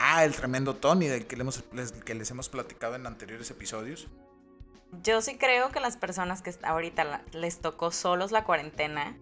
Ah, 0.00 0.24
el 0.24 0.34
tremendo 0.34 0.76
Tony, 0.76 1.08
del 1.08 1.26
que, 1.26 1.36
les, 1.36 2.30
hemos 2.30 2.48
platicado 2.48 2.94
en 2.94 3.04
anteriores 3.04 3.50
episodios. 3.50 4.06
Yo 5.02 5.20
sí 5.20 5.36
creo 5.36 5.70
que 5.70 5.80
las 5.80 5.96
personas 5.96 6.40
que 6.40 6.54
ahorita 6.62 7.24
les 7.32 7.60
tocó 7.60 7.90
solos 7.90 8.30
la 8.30 8.44
cuarentena 8.44 9.18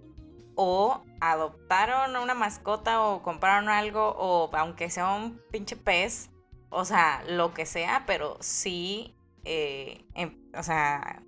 o 0.55 1.03
adoptaron 1.21 2.17
una 2.17 2.35
mascota 2.35 3.01
o 3.01 3.23
compraron 3.23 3.71
algo 3.71 4.15
o 4.19 4.55
aunque 4.55 4.91
sea 4.91 5.15
un 5.15 5.41
pinche 5.51 5.77
pez, 5.77 6.29
o 6.69 6.85
sea, 6.85 7.25
lo 7.27 7.55
que 7.55 7.65
sea, 7.65 8.05
pero 8.07 8.37
sí, 8.41 9.17
eh, 9.45 10.05
em- 10.15 10.39
o 10.57 10.63
sea, 10.63 11.23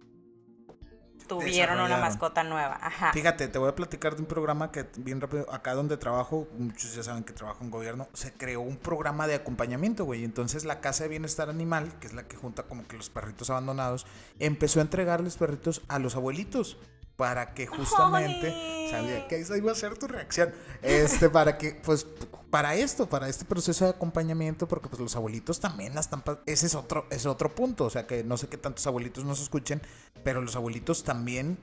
tuvieron 1.29 1.79
una 1.79 1.99
mascota 1.99 2.43
nueva. 2.43 2.79
Ajá. 2.83 3.13
Fíjate, 3.13 3.47
te 3.47 3.59
voy 3.59 3.69
a 3.69 3.75
platicar 3.75 4.17
de 4.17 4.23
un 4.23 4.27
programa 4.27 4.73
que 4.73 4.87
bien 4.97 5.21
rápido, 5.21 5.47
acá 5.53 5.75
donde 5.75 5.97
trabajo, 5.97 6.49
muchos 6.59 6.95
ya 6.95 7.03
saben 7.03 7.23
que 7.23 7.33
trabajo 7.33 7.63
en 7.63 7.71
gobierno, 7.71 8.09
se 8.15 8.33
creó 8.33 8.61
un 8.61 8.77
programa 8.77 9.27
de 9.27 9.37
acompañamiento, 9.37 10.05
güey. 10.05 10.25
Entonces 10.25 10.65
la 10.65 10.81
Casa 10.81 11.05
de 11.05 11.11
Bienestar 11.11 11.51
Animal, 11.51 11.93
que 12.01 12.09
es 12.09 12.15
la 12.15 12.25
que 12.25 12.37
junta 12.37 12.65
como 12.65 12.87
que 12.89 12.97
los 12.97 13.11
perritos 13.11 13.51
abandonados, 13.51 14.07
empezó 14.39 14.81
a 14.81 14.83
entregarles 14.83 15.37
perritos 15.37 15.83
a 15.89 15.99
los 15.99 16.17
abuelitos. 16.17 16.79
Para 17.19 17.53
que 17.53 17.67
justamente 17.67 18.47
Ay. 18.55 18.91
sabía 18.93 19.27
que 19.27 19.41
esa 19.41 19.57
iba 19.57 19.73
a 19.73 19.75
ser 19.75 19.99
tu 19.99 20.07
reacción. 20.07 20.55
Este, 20.83 21.29
para 21.29 21.59
que, 21.59 21.73
pues, 21.85 22.07
para 22.49 22.77
esto, 22.77 23.09
para 23.09 23.29
este 23.29 23.45
proceso 23.45 23.85
de 23.87 23.91
acompañamiento, 23.91 24.69
porque 24.69 24.89
pues 24.89 25.01
los 25.03 25.17
abuelitos 25.17 25.59
también 25.59 25.97
la 25.97 26.01
están 26.01 26.23
ese 26.47 26.67
es 26.67 26.77
otro, 26.77 27.07
es 27.11 27.27
otro 27.27 27.53
punto. 27.57 27.87
O 27.87 27.91
sea 27.91 28.07
que 28.07 28.23
no 28.23 28.37
sé 28.37 28.47
qué 28.49 28.57
tantos 28.57 28.87
abuelitos 28.87 29.25
nos 29.25 29.41
escuchen, 29.43 29.83
pero 30.23 30.41
los 30.41 30.55
abuelitos 30.55 31.03
también, 31.03 31.59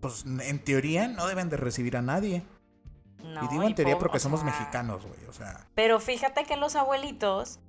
pues 0.00 0.24
en 0.24 0.58
teoría, 0.64 1.06
no 1.06 1.26
deben 1.26 1.50
de 1.50 1.58
recibir 1.58 1.94
a 1.98 2.02
nadie. 2.02 2.42
No, 3.22 3.44
y 3.44 3.48
digo 3.48 3.64
en 3.64 3.74
teoría 3.74 3.96
po- 3.96 4.00
porque 4.00 4.18
somos 4.20 4.40
sea, 4.40 4.50
mexicanos, 4.50 5.04
güey. 5.04 5.22
O 5.28 5.34
sea, 5.34 5.66
Pero 5.74 6.00
fíjate 6.00 6.44
que 6.46 6.56
los 6.56 6.76
abuelitos 6.76 7.60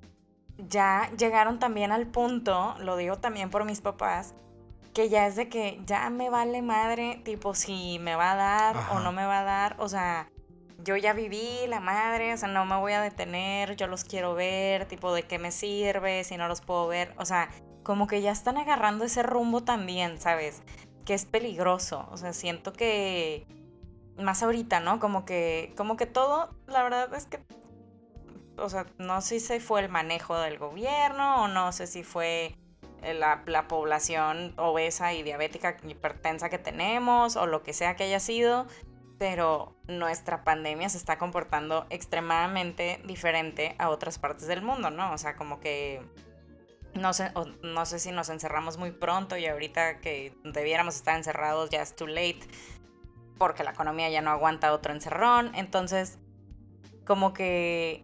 ya 0.70 1.12
llegaron 1.18 1.60
también 1.60 1.92
al 1.92 2.08
punto, 2.08 2.76
lo 2.80 2.96
digo 2.96 3.18
también 3.18 3.50
por 3.50 3.66
mis 3.66 3.82
papás, 3.82 4.36
que 5.00 5.08
ya 5.08 5.28
es 5.28 5.38
de 5.38 5.48
que 5.48 5.80
ya 5.86 6.10
me 6.10 6.30
vale 6.30 6.62
madre, 6.62 7.22
tipo, 7.24 7.56
si 7.56 8.00
me 8.00 8.16
va 8.16 8.34
a 8.34 8.36
dar 8.36 8.76
o 8.92 9.00
no 9.00 9.14
me 9.14 9.24
va 9.24 9.40
a 9.40 9.44
dar, 9.46 9.78
o 9.80 9.88
sea, 9.88 10.30
yo 10.84 10.98
ya 10.98 11.14
viví 11.14 11.48
la 11.70 11.80
madre, 11.80 12.34
o 12.34 12.38
sea, 12.38 12.50
no 12.50 12.66
me 12.66 12.76
voy 12.76 12.92
a 12.92 13.00
detener, 13.00 13.78
yo 13.78 13.88
los 13.88 14.04
quiero 14.04 14.34
ver, 14.34 14.90
tipo, 14.90 15.14
¿de 15.14 15.24
qué 15.24 15.40
me 15.40 15.52
sirve 15.52 16.26
si 16.26 16.36
no 16.36 16.50
los 16.50 16.60
puedo 16.60 16.90
ver? 16.90 17.14
O 17.18 17.24
sea, 17.24 17.48
como 17.82 18.08
que 18.08 18.22
ya 18.22 18.34
están 18.34 18.58
agarrando 18.58 19.06
ese 19.06 19.24
rumbo 19.24 19.64
también, 19.64 20.20
¿sabes? 20.20 20.64
Que 21.06 21.14
es 21.14 21.24
peligroso, 21.24 22.10
o 22.12 22.18
sea, 22.18 22.34
siento 22.34 22.74
que 22.74 23.48
más 24.18 24.44
ahorita, 24.44 24.82
¿no? 24.82 25.00
Como 25.00 25.24
que, 25.24 25.74
como 25.78 25.96
que 25.96 26.08
todo, 26.08 26.54
la 26.68 26.84
verdad 26.84 27.14
es 27.14 27.26
que 27.26 27.40
o 28.58 28.68
sea, 28.68 28.86
no 28.98 29.22
sé 29.22 29.40
si 29.40 29.62
fue 29.62 29.80
el 29.80 29.88
manejo 29.88 30.38
del 30.38 30.58
gobierno 30.58 31.44
o 31.44 31.48
no 31.48 31.72
sé 31.72 31.88
si 31.88 32.04
fue 32.04 32.54
la, 33.14 33.44
la 33.46 33.68
población 33.68 34.54
obesa 34.58 35.14
y 35.14 35.24
diabética 35.24 35.78
hipertensa 35.88 36.50
que 36.50 36.58
tenemos 36.58 37.36
o 37.36 37.46
lo 37.46 37.64
que 37.64 37.74
sea 37.74 37.96
que 37.96 38.04
haya 38.06 38.20
sido, 38.20 38.68
pero 39.18 39.76
nuestra 39.88 40.44
pandemia 40.44 40.90
se 40.90 40.98
está 40.98 41.18
comportando 41.18 41.86
extremadamente 41.90 43.02
diferente 43.06 43.76
a 43.78 43.90
otras 43.90 44.18
partes 44.18 44.48
del 44.48 44.62
mundo, 44.62 44.90
¿no? 44.90 45.12
O 45.14 45.18
sea, 45.18 45.36
como 45.36 45.60
que 45.60 46.02
no 46.94 47.14
sé, 47.14 47.32
no 47.62 47.86
sé 47.86 48.00
si 48.00 48.12
nos 48.12 48.30
encerramos 48.30 48.78
muy 48.78 48.92
pronto 48.92 49.38
y 49.38 49.46
ahorita 49.46 50.00
que 50.00 50.34
debiéramos 50.44 50.96
estar 50.96 51.16
encerrados 51.16 51.70
ya 51.70 51.82
es 51.82 51.96
too 51.96 52.08
late 52.08 52.40
porque 53.38 53.64
la 53.64 53.72
economía 53.72 54.10
ya 54.10 54.22
no 54.22 54.32
aguanta 54.32 54.74
otro 54.74 54.94
encerrón, 54.94 55.54
entonces 55.56 56.18
como 57.06 57.34
que 57.34 58.04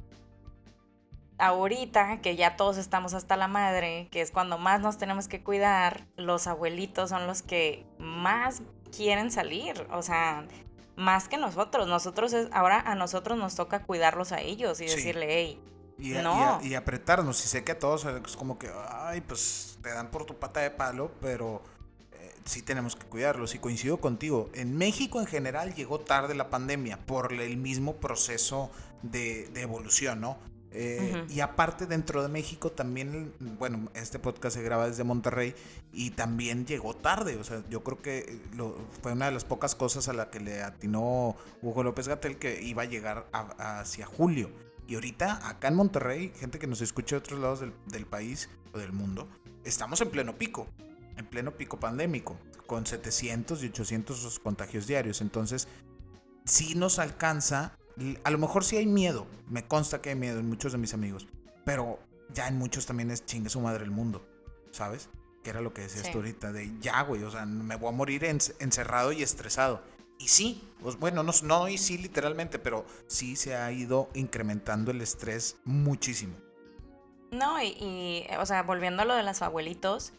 ahorita 1.37 2.21
que 2.21 2.35
ya 2.35 2.55
todos 2.55 2.77
estamos 2.77 3.13
hasta 3.13 3.35
la 3.37 3.47
madre, 3.47 4.07
que 4.11 4.21
es 4.21 4.31
cuando 4.31 4.57
más 4.57 4.81
nos 4.81 4.97
tenemos 4.97 5.27
que 5.27 5.43
cuidar, 5.43 6.05
los 6.17 6.47
abuelitos 6.47 7.09
son 7.09 7.27
los 7.27 7.41
que 7.41 7.85
más 7.99 8.61
quieren 8.95 9.31
salir, 9.31 9.87
o 9.91 10.01
sea, 10.01 10.45
más 10.95 11.27
que 11.27 11.37
nosotros. 11.37 11.87
Nosotros 11.87 12.31
es, 12.33 12.47
ahora 12.53 12.79
a 12.79 12.95
nosotros 12.95 13.37
nos 13.37 13.55
toca 13.55 13.83
cuidarlos 13.83 14.31
a 14.31 14.39
ellos 14.41 14.79
y 14.81 14.87
Sí. 14.87 14.95
decirle, 14.95 15.27
hey, 15.29 15.61
Y, 15.97 16.13
a- 16.13 16.19
y 16.19 16.23
No. 16.23 16.33
a- 16.33 16.59
y 16.61 16.75
apretarnos. 16.75 17.41
Y 17.45 17.47
sé 17.47 17.63
que 17.63 17.71
a 17.71 17.79
todos 17.79 18.03
es 18.03 18.35
como 18.35 18.59
que, 18.59 18.69
ay, 18.89 19.21
pues 19.21 19.79
te 19.81 19.89
dan 19.93 20.11
por 20.11 20.25
tu 20.25 20.37
pata 20.37 20.59
de 20.59 20.69
palo, 20.69 21.09
pero 21.21 21.61
eh, 22.11 22.33
sí 22.43 22.61
tenemos 22.61 22.97
que 22.97 23.05
cuidarlos. 23.05 23.55
Y 23.55 23.59
coincido 23.59 24.01
contigo, 24.01 24.49
en 24.55 24.77
México 24.77 25.21
en 25.21 25.25
general 25.25 25.73
llegó 25.73 26.01
tarde 26.01 26.35
la 26.35 26.49
pandemia 26.49 26.97
por 27.05 27.31
el 27.31 27.55
mismo 27.55 27.95
proceso 27.95 28.71
de, 29.03 29.47
de 29.53 29.61
evolución, 29.61 30.19
¿no? 30.19 30.37
Eh. 30.77 31.25
Y 31.29 31.39
aparte 31.39 31.85
dentro 31.85 32.21
de 32.21 32.27
México 32.27 32.71
también, 32.71 33.33
bueno, 33.57 33.89
este 33.93 34.19
podcast 34.19 34.57
se 34.57 34.61
graba 34.63 34.87
desde 34.87 35.03
Monterrey 35.05 35.55
y 35.93 36.11
también 36.11 36.65
llegó 36.65 36.95
tarde. 36.95 37.37
O 37.37 37.43
sea, 37.43 37.63
yo 37.69 37.83
creo 37.83 38.01
que 38.01 38.41
lo- 38.55 38.77
fue 39.01 39.13
una 39.13 39.27
de 39.27 39.31
las 39.31 39.45
pocas 39.45 39.73
cosas 39.73 40.09
a 40.09 40.13
la 40.13 40.29
que 40.29 40.39
le 40.41 40.61
atinó 40.63 41.35
Hugo 41.61 41.83
López 41.83 42.07
Gatel 42.09 42.37
que 42.37 42.61
iba 42.61 42.83
a 42.83 42.85
llegar 42.85 43.27
a- 43.31 43.79
hacia 43.79 44.05
julio. 44.05 44.49
Y 44.87 44.95
ahorita, 44.95 45.47
acá 45.47 45.69
en 45.69 45.75
Monterrey, 45.75 46.31
gente 46.39 46.59
que 46.59 46.67
nos 46.67 46.81
escucha 46.81 47.15
de 47.15 47.19
otros 47.19 47.39
lados 47.39 47.61
del, 47.61 47.73
del 47.87 48.05
país 48.05 48.49
o 48.73 48.77
del 48.77 48.91
mundo, 48.91 49.27
estamos 49.63 49.99
en 50.01 50.09
pleno 50.09 50.35
pico, 50.37 50.67
en 51.17 51.25
pleno 51.25 51.51
pico 51.51 51.79
pandémico, 51.79 52.37
con 52.67 52.85
700 52.85 53.63
y 53.63 53.67
800 53.67 54.39
contagios 54.39 54.87
diarios. 54.87 55.21
Entonces, 55.21 55.67
sí 56.43 56.75
nos 56.75 56.99
alcanza, 56.99 57.77
a 58.23 58.29
lo 58.31 58.37
mejor 58.37 58.63
sí 58.63 58.77
hay 58.77 58.85
miedo, 58.85 59.25
me 59.49 59.65
consta 59.67 60.01
que 60.01 60.09
hay 60.09 60.15
miedo 60.15 60.39
en 60.39 60.47
muchos 60.49 60.71
de 60.71 60.77
mis 60.77 60.93
amigos, 60.93 61.27
pero 61.63 61.99
ya 62.33 62.47
en 62.47 62.57
muchos 62.57 62.85
también 62.85 63.11
es 63.11 63.25
chingue 63.25 63.49
su 63.49 63.59
madre 63.61 63.83
el 63.83 63.91
mundo, 63.91 64.25
¿sabes? 64.71 65.09
Que 65.43 65.51
era 65.51 65.61
lo 65.61 65.73
que 65.73 65.83
decías 65.83 66.05
Sí. 66.07 66.11
tú 66.11 66.17
ahorita, 66.19 66.51
de 66.51 66.71
ya, 66.79 67.01
güey, 67.03 67.23
o 67.23 67.31
sea, 67.31 67.45
me 67.45 67.75
voy 67.75 67.89
a 67.89 67.91
morir 67.91 68.23
en- 68.25 68.39
encerrado 68.59 69.11
y 69.11 69.21
estresado. 69.23 69.81
Y 70.17 70.29
sí, 70.29 70.63
pues 70.81 70.97
bueno, 70.97 71.23
no, 71.23 71.31
no 71.43 71.67
y 71.67 71.77
sí 71.77 71.97
literalmente, 71.97 72.57
pero 72.57 72.85
sí 73.07 73.35
se 73.35 73.55
ha 73.55 73.71
ido 73.71 74.09
incrementando 74.13 74.91
el 74.91 75.01
estrés 75.01 75.57
muchísimo. 75.65 76.35
No, 77.31 77.61
y, 77.61 77.67
y, 77.67 78.27
o 78.39 78.45
sea, 78.45 78.63
volviendo 78.63 79.01
a 79.01 79.05
lo 79.05 79.13
de 79.15 79.23
los 79.23 79.41
abuelitos, 79.41 80.13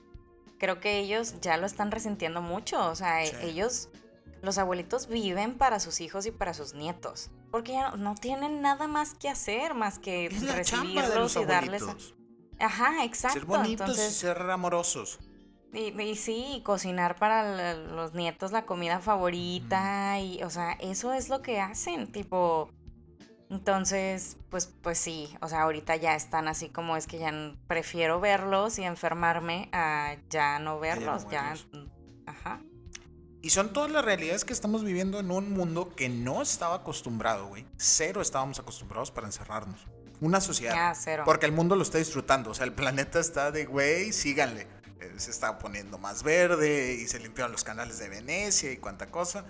creo 0.59 0.81
que 0.81 0.99
ellos 0.99 1.35
ya 1.41 1.57
lo 1.57 1.67
están 1.67 1.91
resintiendo 1.91 2.43
mucho. 2.43 2.87
O 2.91 2.95
sea, 2.95 3.25
Sí. 3.25 3.35
ellos, 3.43 3.89
los 4.43 4.59
abuelitos 4.59 5.09
viven 5.09 5.57
para 5.59 5.81
sus 5.81 6.01
hijos 6.01 6.27
y 6.27 6.31
para 6.31 6.55
sus 6.55 6.75
nietos. 6.75 7.31
Porque 7.51 7.73
ya 7.73 7.91
no, 7.93 8.15
tienen 8.15 8.61
nada 8.63 8.87
más 8.87 9.15
que 9.15 9.29
hacer 9.29 9.75
más 9.75 9.99
que 9.99 10.27
Es 10.27 10.55
recibirlos 10.55 11.37
y 11.37 11.45
darles. 11.45 11.83
a-. 11.83 11.97
Ajá, 12.59 13.05
exacto. 13.05 13.41
Ser 13.41 13.47
bonitos 13.47 13.99
y 13.99 14.11
ser 14.11 14.41
amorosos. 14.51 15.19
y, 15.73 16.01
y 16.01 16.17
sí, 16.17 16.63
cocinar 16.65 17.17
para 17.17 17.75
los 17.75 18.15
nietos 18.15 18.53
la 18.53 18.65
comida 18.65 19.01
favorita 19.01 20.19
y, 20.21 20.43
o 20.43 20.51
sea, 20.51 20.73
eso 20.81 21.13
es 21.13 21.29
lo 21.29 21.43
que 21.43 21.61
hacen, 21.61 22.11
tipo, 22.13 22.71
entonces, 23.51 24.39
pues, 24.51 24.73
pues 24.83 24.99
sí, 24.99 25.37
o 25.41 25.49
sea, 25.49 25.63
ahorita 25.63 25.97
ya 25.97 26.15
están 26.17 26.49
así 26.49 26.69
como 26.69 26.97
es 26.97 27.07
que 27.07 27.19
ya 27.19 27.33
prefiero 27.69 28.21
verlos 28.21 28.79
y 28.79 28.85
enfermarme 28.85 29.69
a 29.73 30.17
ya 30.31 30.59
no 30.59 30.81
verlos, 30.81 31.29
ya, 31.31 31.55
ajá, 32.27 32.61
Y 33.47 33.51
son 33.51 33.73
todas 33.73 33.93
las 33.93 34.05
realidades 34.05 34.45
que 34.45 34.53
estamos 34.53 34.83
viviendo 34.83 35.21
en 35.21 35.31
un 35.31 35.53
mundo 35.53 35.95
que 35.95 36.09
no 36.09 36.43
estaba 36.43 36.75
acostumbrado, 36.75 37.47
güey. 37.47 37.65
Cero 37.77 38.21
estábamos 38.21 38.59
acostumbrados 38.59 39.13
para 39.13 39.29
encerrarnos. 39.29 39.87
Una 40.21 40.41
sociedad. 40.41 40.75
ya 40.75 40.95
cero. 40.97 41.23
Porque 41.25 41.47
el 41.47 41.53
mundo 41.53 41.77
lo 41.77 41.85
está 41.85 41.99
disfrutando. 41.99 42.51
O 42.51 42.55
sea, 42.55 42.67
el 42.67 42.73
planeta 42.73 43.21
está 43.21 43.53
de, 43.53 43.67
güey, 43.67 44.13
síganle. 44.13 44.67
Eh, 44.99 45.15
Se 45.19 45.31
está 45.31 45.61
poniendo 45.61 45.97
más 45.97 46.25
verde 46.25 46.95
y 46.95 47.07
se 47.07 47.21
limpiaron 47.21 47.53
los 47.53 47.63
canales 47.63 48.01
de 48.01 48.09
Venecia 48.09 48.73
y 48.73 48.79
cuánta 48.79 49.13
cosa. 49.13 49.45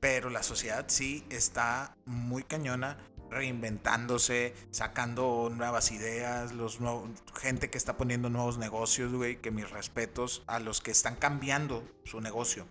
Pero 0.00 0.30
la 0.30 0.42
sociedad 0.42 0.86
sí 0.88 1.26
está 1.28 1.98
muy 2.06 2.44
cañona, 2.44 2.96
reinventándose, 3.30 4.54
sacando 4.70 5.52
nuevas 5.54 5.92
ideas, 5.92 6.52
los 6.52 6.80
nuevos, 6.80 7.10
gente 7.38 7.68
que 7.68 7.76
está 7.76 7.98
poniendo 7.98 8.30
nuevos 8.30 8.56
negocios, 8.56 9.12
güey, 9.12 9.36
que 9.36 9.50
mis 9.50 9.68
respetos 9.68 10.44
a 10.46 10.60
los 10.60 10.80
que 10.80 10.92
están 10.92 11.16
cambiando 11.16 11.86
su 12.04 12.22
negocio. 12.22 12.66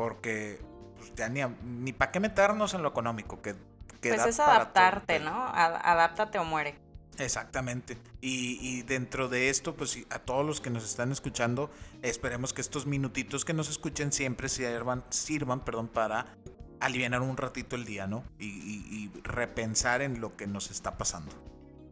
Porque 0.00 0.58
pues, 0.96 1.14
ya 1.14 1.28
ni, 1.28 1.42
a- 1.42 1.54
ni 1.62 1.92
para 1.92 2.10
qué 2.10 2.20
meternos 2.20 2.72
en 2.72 2.82
lo 2.82 2.88
económico, 2.88 3.42
que, 3.42 3.54
que 4.00 4.08
Pues 4.14 4.24
es 4.24 4.38
todo, 4.38 4.46
adaptarte, 4.46 5.20
¿no? 5.20 5.44
Ad- 5.46 5.78
adáptate 5.84 6.38
o 6.38 6.44
muere. 6.44 6.78
Exactamente. 7.18 7.98
Y, 8.22 8.56
y 8.66 8.80
dentro 8.80 9.28
de 9.28 9.50
esto, 9.50 9.76
pues 9.76 9.98
a 10.08 10.18
todos 10.20 10.46
los 10.46 10.62
que 10.62 10.70
nos 10.70 10.86
están 10.86 11.12
escuchando, 11.12 11.70
esperemos 12.00 12.54
que 12.54 12.62
estos 12.62 12.86
minutitos 12.86 13.44
que 13.44 13.52
nos 13.52 13.68
escuchen 13.68 14.10
siempre 14.10 14.48
sirvan, 14.48 15.04
sirvan 15.10 15.60
perdón, 15.66 15.88
para 15.88 16.34
aliviar 16.80 17.20
un 17.20 17.36
ratito 17.36 17.76
el 17.76 17.84
día, 17.84 18.06
¿no? 18.06 18.24
Y, 18.38 18.46
y- 18.46 19.10
y 19.14 19.20
repensar 19.22 20.00
en 20.00 20.18
lo 20.22 20.34
que 20.34 20.46
nos 20.46 20.70
está 20.70 20.96
pasando. 20.96 21.30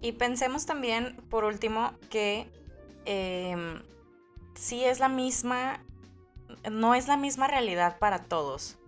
Y 0.00 0.12
pensemos 0.12 0.64
también, 0.64 1.14
por 1.28 1.44
último, 1.44 1.92
que 2.08 2.50
em, 3.04 3.82
sí 4.54 4.82
es 4.82 4.98
la 4.98 5.10
misma, 5.10 5.84
no 6.70 6.94
es 6.94 7.08
la 7.08 7.16
misma 7.16 7.46
realidad 7.46 7.98
para 7.98 8.24
todos. 8.24 8.78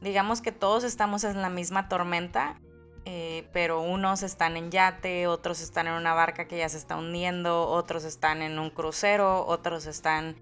digamos 0.00 0.40
que 0.40 0.52
todos 0.52 0.84
estamos 0.84 1.24
en 1.24 1.42
la 1.42 1.50
misma 1.50 1.88
tormenta, 1.88 2.58
eh, 3.04 3.48
pero 3.52 3.80
unos 3.80 4.22
están 4.22 4.56
en 4.56 4.70
yate, 4.70 5.26
otros 5.26 5.60
están 5.60 5.86
en 5.86 5.94
una 5.94 6.14
barca 6.14 6.46
que 6.46 6.58
ya 6.58 6.68
se 6.68 6.76
está 6.76 6.96
hundiendo, 6.96 7.68
otros 7.68 8.04
están 8.04 8.42
en 8.42 8.58
un 8.58 8.70
crucero, 8.70 9.46
otros 9.46 9.86
están 9.86 10.36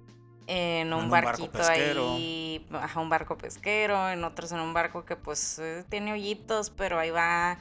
en 0.48 0.92
un, 0.94 1.11
barquito 1.11 1.62
ahí, 1.62 2.66
ajá, 2.72 3.00
un 3.00 3.11
barco 3.11 3.37
pesquero, 3.37 4.09
en 4.09 4.24
otros 4.24 4.50
en 4.52 4.61
un 4.61 4.72
barco 4.72 5.04
que 5.04 5.14
pues 5.14 5.59
eh, 5.59 5.85
tiene 5.88 6.12
hoyitos, 6.14 6.70
pero 6.70 6.98
ahí 6.98 7.11
va. 7.11 7.59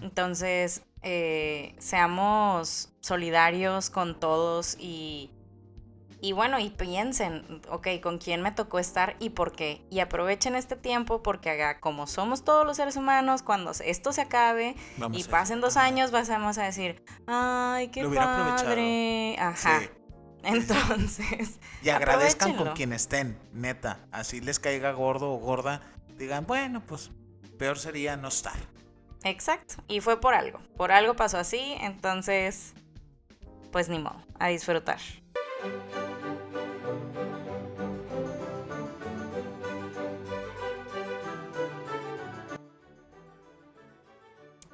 Entonces, 0.00 0.82
eh, 1.02 1.74
seamos 1.78 2.90
solidarios 3.00 3.90
con 3.90 4.18
todos 4.18 4.76
y, 4.78 5.30
y 6.20 6.32
bueno, 6.32 6.58
y 6.58 6.70
piensen, 6.70 7.60
ok, 7.68 7.88
¿con 8.02 8.18
quién 8.18 8.40
me 8.42 8.50
tocó 8.50 8.78
estar 8.78 9.16
y 9.18 9.30
por 9.30 9.52
qué? 9.52 9.84
Y 9.90 10.00
aprovechen 10.00 10.56
este 10.56 10.74
tiempo 10.74 11.22
porque 11.22 11.50
haga, 11.50 11.78
como 11.80 12.06
somos 12.06 12.42
todos 12.44 12.66
los 12.66 12.76
seres 12.78 12.96
humanos, 12.96 13.42
cuando 13.42 13.72
esto 13.84 14.12
se 14.12 14.22
acabe 14.22 14.76
Vamos 14.96 15.18
y 15.18 15.24
pasen 15.24 15.60
dos 15.60 15.76
años, 15.76 16.10
vamos 16.10 16.58
a 16.58 16.62
decir, 16.62 17.04
ay, 17.26 17.88
qué 17.88 18.02
Lo 18.02 18.08
hubiera 18.08 18.32
aprovechado". 18.32 18.68
padre. 18.70 19.36
Ajá. 19.38 19.80
Sí. 19.80 19.88
Entonces, 20.42 21.58
Y 21.82 21.90
agradezcan 21.90 22.54
con 22.54 22.72
quien 22.74 22.92
estén, 22.92 23.38
neta. 23.52 23.98
Así 24.12 24.40
les 24.40 24.58
caiga 24.60 24.92
gordo 24.92 25.32
o 25.32 25.38
gorda. 25.38 25.82
Digan, 26.16 26.46
bueno, 26.46 26.82
pues 26.86 27.10
peor 27.58 27.78
sería 27.78 28.16
no 28.16 28.28
estar. 28.28 28.56
Exacto. 29.24 29.82
Y 29.88 30.00
fue 30.00 30.20
por 30.20 30.34
algo. 30.34 30.60
Por 30.76 30.92
algo 30.92 31.14
pasó 31.14 31.38
así, 31.38 31.74
entonces, 31.80 32.74
pues 33.72 33.88
ni 33.88 33.98
modo, 33.98 34.24
a 34.38 34.48
disfrutar. 34.48 35.00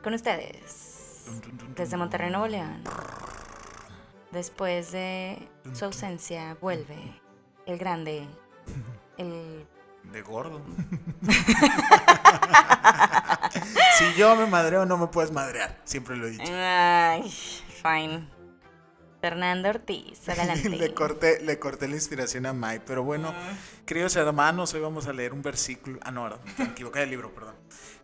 Con 0.02 0.14
ustedes, 0.14 1.26
desde 1.76 1.96
Monterrey, 1.96 2.30
Nuevo 2.30 2.48
León. 2.48 2.82
Después 4.32 4.90
de 4.90 5.48
su 5.72 5.84
ausencia, 5.84 6.56
vuelve 6.60 7.20
el 7.66 7.78
grande, 7.78 8.26
el 9.16 9.66
De 10.10 10.22
gordo. 10.22 10.60
si 13.98 14.14
yo 14.18 14.34
me 14.34 14.46
madreo, 14.46 14.84
no 14.86 14.96
me 14.96 15.06
puedes 15.06 15.30
madrear. 15.30 15.78
Siempre 15.84 16.16
lo 16.16 16.26
he 16.26 16.30
dicho. 16.30 16.52
Ay, 16.52 17.30
fine. 17.30 18.26
Fernando 19.22 19.68
Ortiz, 19.68 20.28
adelante. 20.28 20.68
le, 20.68 20.92
corté, 20.92 21.40
le 21.40 21.56
corté 21.60 21.86
la 21.86 21.94
inspiración 21.94 22.44
a 22.44 22.52
Mike. 22.52 22.82
Pero 22.84 23.04
bueno, 23.04 23.32
queridos 23.86 24.16
hermanos, 24.16 24.74
hoy 24.74 24.80
vamos 24.80 25.06
a 25.06 25.12
leer 25.12 25.32
un 25.32 25.42
versículo. 25.42 26.00
Ah, 26.02 26.10
no, 26.10 26.28
me 26.58 26.64
equivoqué 26.64 26.98
de 26.98 27.06
libro, 27.06 27.32
perdón. 27.32 27.54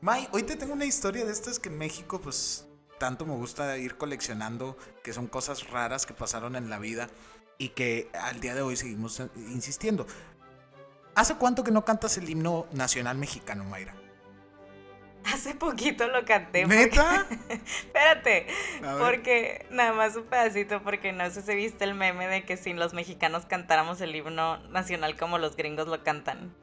Mike, 0.00 0.28
hoy 0.30 0.44
te 0.44 0.54
tengo 0.54 0.74
una 0.74 0.84
historia 0.84 1.24
de 1.24 1.32
estas 1.32 1.58
que 1.58 1.70
en 1.70 1.76
México, 1.76 2.20
pues, 2.20 2.68
tanto 3.00 3.26
me 3.26 3.34
gusta 3.34 3.76
ir 3.78 3.96
coleccionando, 3.96 4.78
que 5.02 5.12
son 5.12 5.26
cosas 5.26 5.68
raras 5.70 6.06
que 6.06 6.14
pasaron 6.14 6.54
en 6.54 6.70
la 6.70 6.78
vida 6.78 7.08
y 7.58 7.70
que 7.70 8.08
al 8.14 8.38
día 8.38 8.54
de 8.54 8.62
hoy 8.62 8.76
seguimos 8.76 9.20
insistiendo. 9.34 10.06
¿Hace 11.16 11.34
cuánto 11.34 11.64
que 11.64 11.72
no 11.72 11.84
cantas 11.84 12.16
el 12.16 12.30
himno 12.30 12.68
nacional 12.70 13.18
mexicano, 13.18 13.64
Mayra? 13.64 13.96
Hace 15.34 15.54
poquito 15.54 16.06
lo 16.08 16.24
canté. 16.24 16.62
porque- 16.62 16.76
¿Neta? 16.76 17.26
Espérate, 17.48 18.46
A 18.84 18.94
ver. 18.94 19.04
porque 19.04 19.66
nada 19.70 19.92
más 19.92 20.16
un 20.16 20.24
pedacito, 20.24 20.82
porque 20.82 21.12
no 21.12 21.28
sé 21.30 21.42
si 21.42 21.54
viste 21.54 21.84
el 21.84 21.94
meme 21.94 22.26
de 22.28 22.44
que 22.44 22.56
si 22.56 22.72
los 22.72 22.94
mexicanos 22.94 23.44
cantáramos 23.46 24.00
el 24.00 24.14
himno 24.14 24.58
nacional 24.68 25.16
como 25.16 25.38
los 25.38 25.56
gringos 25.56 25.86
lo 25.88 26.02
cantan. 26.04 26.54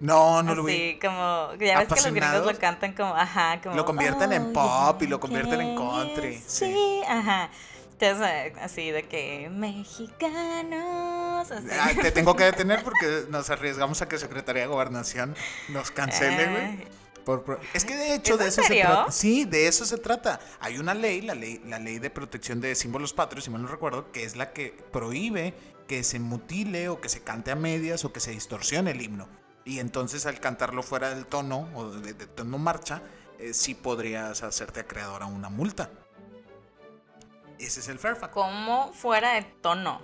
No, 0.00 0.42
no 0.42 0.54
lo 0.54 0.62
vi. 0.64 0.72
Así 0.72 0.98
como, 0.98 1.50
ya 1.60 1.78
ves 1.78 1.88
que 1.88 1.94
los 2.02 2.12
gringos 2.14 2.46
lo 2.46 2.58
cantan 2.58 2.94
como, 2.94 3.14
ajá, 3.14 3.60
como. 3.62 3.76
Lo 3.76 3.84
convierten 3.84 4.32
en 4.32 4.46
"Oh, 4.56 4.92
pop 4.92 5.02
y 5.02 5.06
lo 5.06 5.20
convierten 5.20 5.60
en 5.60 5.76
country, 5.76 6.36
sí. 6.36 6.72
Sí, 6.72 7.02
ajá. 7.06 7.50
Entonces, 8.00 8.26
eh, 8.26 8.54
así 8.62 8.90
de 8.92 9.02
que 9.02 9.50
mexicanos. 10.40 11.50
Así. 11.50 11.66
Ah, 11.78 11.90
te 12.00 12.10
tengo 12.12 12.34
que 12.34 12.44
detener 12.50 12.82
porque 12.82 13.24
nos 13.28 13.50
arriesgamos 13.50 14.00
a 14.02 14.08
que 14.08 14.18
Secretaría 14.18 14.62
de 14.62 14.68
Gobernación 14.68 15.34
nos 15.68 15.90
cancele, 15.90 16.46
güey. 16.46 16.64
Ay, 16.64 16.88
Por 17.24 17.60
es 17.74 17.84
que 17.84 17.96
de 17.96 18.14
hecho 18.14 18.34
¿Es 18.34 18.38
de 18.40 18.46
eso 18.48 18.62
se 18.62 18.80
trata. 18.80 19.12
Sí, 19.12 19.44
de 19.44 19.66
eso 19.68 19.84
se 19.84 19.98
trata. 19.98 20.40
Hay 20.60 20.78
una 20.78 20.94
ley, 20.94 21.20
la 21.20 21.34
ley, 21.34 21.62
la 21.66 21.78
ley 21.78 21.98
de 21.98 22.10
protección 22.10 22.60
de 22.60 22.74
símbolos 22.74 23.12
patrios, 23.12 23.44
si 23.44 23.50
mal 23.50 23.62
no 23.62 23.68
recuerdo, 23.68 24.10
que 24.12 24.24
es 24.24 24.36
la 24.36 24.52
que 24.52 24.76
prohíbe 24.92 25.54
que 25.86 26.04
se 26.04 26.20
mutile 26.20 26.88
o 26.88 27.00
que 27.00 27.08
se 27.08 27.22
cante 27.22 27.50
a 27.50 27.56
medias 27.56 28.04
o 28.04 28.12
que 28.12 28.20
se 28.20 28.30
distorsione 28.30 28.92
el 28.92 29.02
himno. 29.02 29.28
Y 29.64 29.78
entonces 29.80 30.24
al 30.26 30.40
cantarlo 30.40 30.82
fuera 30.82 31.10
del 31.14 31.26
tono 31.26 31.68
o 31.74 31.90
de, 31.90 32.12
de 32.14 32.26
tono 32.26 32.58
marcha, 32.58 33.02
eh, 33.38 33.52
sí 33.54 33.74
podrías 33.74 34.42
hacerte 34.42 34.80
acreedor 34.80 35.22
a 35.22 35.26
una 35.26 35.48
multa. 35.48 35.90
Ese 37.58 37.80
es 37.80 37.88
el 37.88 37.98
Fairfax. 37.98 38.32
como 38.32 38.92
fuera 38.92 39.34
de 39.34 39.42
tono. 39.42 40.00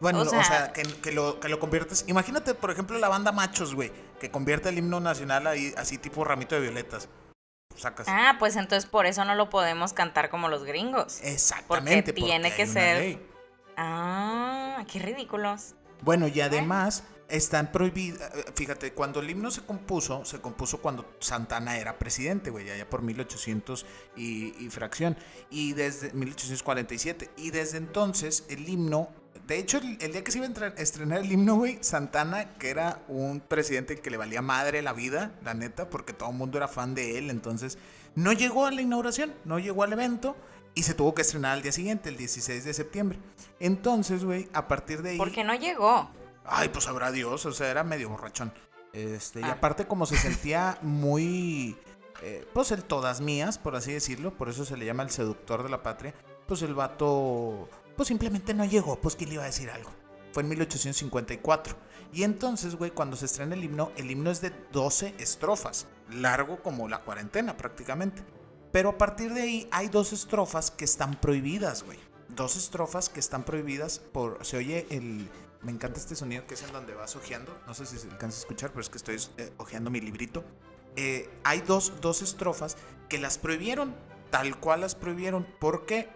Bueno, 0.00 0.20
O 0.20 0.24
sea- 0.24 0.72
que, 0.72 0.82
que 0.82 1.12
lo, 1.12 1.40
que 1.40 1.48
lo 1.48 1.58
conviertes. 1.58 2.04
Imagínate, 2.06 2.54
por 2.54 2.70
ejemplo, 2.70 2.98
la 2.98 3.08
banda 3.08 3.32
Machos, 3.32 3.74
güey, 3.74 3.90
que 4.20 4.30
convierte 4.30 4.68
el 4.68 4.78
himno 4.78 5.00
nacional 5.00 5.46
ahí, 5.48 5.74
así 5.76 5.98
tipo 5.98 6.22
ramito 6.22 6.54
de 6.54 6.60
violetas. 6.60 7.08
Sacas. 7.76 8.06
Ah, 8.08 8.36
pues 8.38 8.56
entonces 8.56 8.88
por 8.88 9.06
eso 9.06 9.24
no 9.24 9.34
lo 9.34 9.48
podemos 9.50 9.92
cantar 9.92 10.28
como 10.28 10.48
los 10.48 10.64
gringos. 10.64 11.20
Exactamente. 11.22 12.12
porque 12.12 12.26
tiene 12.26 12.54
que 12.54 12.66
ser- 12.66 12.98
ley. 13.00 13.26
Ah, 13.76 14.84
qué 14.90 14.98
ridículos. 14.98 15.74
Bueno, 16.02 16.28
y 16.28 16.40
además 16.40 17.04
están 17.28 17.72
prohibidas. 17.72 18.30
Fíjate, 18.54 18.92
cuando 18.92 19.20
el 19.20 19.30
himno 19.30 19.50
se 19.50 19.62
compuso, 19.62 20.24
se 20.24 20.40
compuso 20.40 20.82
cuando 20.82 21.14
Santana 21.20 21.78
era 21.78 21.98
presidente, 21.98 22.50
güey, 22.50 22.68
allá 22.70 22.88
por 22.88 23.02
1800 23.02 23.86
y, 24.16 24.54
y 24.64 24.68
fracción. 24.70 25.16
Y 25.50 25.72
desde 25.74 26.12
1847. 26.12 27.30
Y 27.36 27.50
desde 27.50 27.78
entonces 27.78 28.44
el 28.48 28.68
himno. 28.68 29.08
De 29.46 29.58
hecho, 29.58 29.78
el, 29.78 29.98
el 30.00 30.12
día 30.12 30.22
que 30.24 30.30
se 30.30 30.38
iba 30.38 30.46
a 30.46 30.66
estrenar 30.76 31.18
el 31.20 31.32
himno, 31.32 31.56
güey, 31.56 31.78
Santana, 31.80 32.54
que 32.58 32.70
era 32.70 33.02
un 33.08 33.40
presidente 33.40 33.96
que 33.98 34.10
le 34.10 34.16
valía 34.16 34.42
madre 34.42 34.80
la 34.82 34.92
vida, 34.92 35.32
la 35.44 35.54
neta, 35.54 35.90
porque 35.90 36.12
todo 36.12 36.30
el 36.30 36.36
mundo 36.36 36.56
era 36.58 36.68
fan 36.68 36.94
de 36.94 37.18
él, 37.18 37.30
entonces 37.30 37.78
no 38.14 38.32
llegó 38.32 38.66
a 38.66 38.70
la 38.70 38.82
inauguración, 38.82 39.32
no 39.44 39.58
llegó 39.58 39.82
al 39.82 39.92
evento 39.92 40.36
y 40.74 40.84
se 40.84 40.94
tuvo 40.94 41.14
que 41.14 41.22
estrenar 41.22 41.52
al 41.52 41.62
día 41.62 41.72
siguiente, 41.72 42.08
el 42.08 42.16
16 42.16 42.64
de 42.64 42.74
septiembre. 42.74 43.18
Entonces, 43.58 44.24
güey, 44.24 44.48
a 44.52 44.68
partir 44.68 45.02
de 45.02 45.10
ahí... 45.10 45.18
Porque 45.18 45.42
no 45.44 45.54
llegó. 45.54 46.10
Ay, 46.44 46.68
pues 46.68 46.84
sabrá 46.84 47.10
Dios, 47.12 47.44
o 47.46 47.52
sea, 47.52 47.70
era 47.70 47.82
medio 47.84 48.08
borrachón. 48.08 48.52
Este, 48.92 49.40
y 49.40 49.44
Ah. 49.44 49.52
aparte 49.52 49.86
como 49.86 50.06
se 50.06 50.16
sentía 50.16 50.78
muy, 50.82 51.76
eh, 52.22 52.44
pues 52.52 52.70
el 52.72 52.82
todas 52.84 53.20
mías, 53.20 53.58
por 53.58 53.76
así 53.76 53.92
decirlo, 53.92 54.32
por 54.36 54.48
eso 54.48 54.64
se 54.64 54.76
le 54.76 54.84
llama 54.86 55.02
el 55.02 55.10
seductor 55.10 55.62
de 55.62 55.68
la 55.68 55.82
patria, 55.82 56.14
pues 56.46 56.62
el 56.62 56.74
vato, 56.74 57.68
pues 58.00 58.08
simplemente 58.08 58.54
no 58.54 58.64
llegó, 58.64 58.98
pues 58.98 59.14
quién 59.14 59.28
le 59.28 59.34
iba 59.34 59.42
a 59.42 59.48
decir 59.48 59.68
algo. 59.68 59.90
Fue 60.32 60.42
en 60.42 60.48
1854. 60.48 61.76
Y 62.14 62.22
entonces, 62.22 62.74
güey, 62.74 62.92
cuando 62.92 63.14
se 63.14 63.26
estrena 63.26 63.54
el 63.54 63.62
himno, 63.62 63.92
el 63.98 64.10
himno 64.10 64.30
es 64.30 64.40
de 64.40 64.54
12 64.72 65.16
estrofas, 65.18 65.86
largo 66.10 66.62
como 66.62 66.88
la 66.88 67.02
cuarentena 67.02 67.58
prácticamente. 67.58 68.22
Pero 68.72 68.88
a 68.88 68.96
partir 68.96 69.34
de 69.34 69.42
ahí 69.42 69.68
hay 69.70 69.88
dos 69.88 70.14
estrofas 70.14 70.70
que 70.70 70.86
están 70.86 71.20
prohibidas, 71.20 71.82
güey. 71.82 71.98
Dos 72.30 72.56
estrofas 72.56 73.10
que 73.10 73.20
están 73.20 73.44
prohibidas 73.44 73.98
por... 73.98 74.46
Se 74.46 74.56
oye 74.56 74.86
el... 74.88 75.28
Me 75.60 75.70
encanta 75.70 76.00
este 76.00 76.16
sonido 76.16 76.46
que 76.46 76.54
es 76.54 76.62
en 76.62 76.72
donde 76.72 76.94
vas 76.94 77.16
ojeando. 77.16 77.54
No 77.66 77.74
sé 77.74 77.84
si 77.84 77.98
se 77.98 78.08
alcanza 78.08 78.38
a 78.38 78.40
escuchar, 78.40 78.70
pero 78.70 78.80
es 78.80 78.88
que 78.88 78.96
estoy 78.96 79.18
eh, 79.36 79.52
ojeando 79.58 79.90
mi 79.90 80.00
librito. 80.00 80.42
Eh, 80.96 81.28
hay 81.44 81.60
dos, 81.60 81.92
dos 82.00 82.22
estrofas 82.22 82.78
que 83.10 83.18
las 83.18 83.36
prohibieron, 83.36 83.94
tal 84.30 84.58
cual 84.58 84.80
las 84.80 84.94
prohibieron. 84.94 85.46
¿Por 85.58 85.84
qué? 85.84 86.08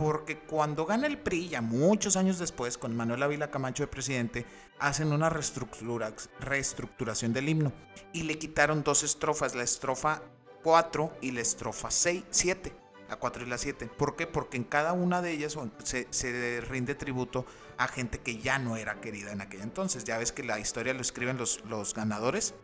Porque 0.00 0.38
cuando 0.38 0.86
gana 0.86 1.06
el 1.06 1.18
PRI, 1.18 1.50
ya 1.50 1.60
muchos 1.60 2.16
años 2.16 2.38
después, 2.38 2.78
con 2.78 2.96
Manuel 2.96 3.22
Ávila 3.22 3.50
Camacho 3.50 3.82
de 3.82 3.86
presidente, 3.88 4.46
hacen 4.78 5.12
una 5.12 5.28
reestructura- 5.28 6.14
reestructuración 6.40 7.34
del 7.34 7.50
himno 7.50 7.70
y 8.14 8.22
le 8.22 8.38
quitaron 8.38 8.82
dos 8.82 9.02
estrofas, 9.02 9.54
la 9.54 9.62
estrofa 9.62 10.22
4 10.62 11.12
y 11.20 11.32
la 11.32 11.42
estrofa 11.42 11.90
6, 11.90 12.24
7, 12.30 12.72
la 13.10 13.16
4 13.16 13.42
y 13.42 13.46
la 13.46 13.58
7. 13.58 13.86
¿Por 13.88 14.16
qué? 14.16 14.26
Porque 14.26 14.56
en 14.56 14.64
cada 14.64 14.94
una 14.94 15.20
de 15.20 15.32
ellas 15.32 15.58
se, 15.84 16.08
se 16.08 16.62
rinde 16.62 16.94
tributo 16.94 17.44
a 17.76 17.86
gente 17.86 18.20
que 18.20 18.38
ya 18.38 18.58
no 18.58 18.78
era 18.78 19.02
querida 19.02 19.32
en 19.32 19.42
aquel 19.42 19.60
entonces. 19.60 20.04
Ya 20.04 20.16
ves 20.16 20.32
que 20.32 20.42
la 20.44 20.58
historia 20.58 20.94
lo 20.94 21.02
escriben 21.02 21.36
los, 21.36 21.62
los 21.66 21.92
ganadores. 21.92 22.54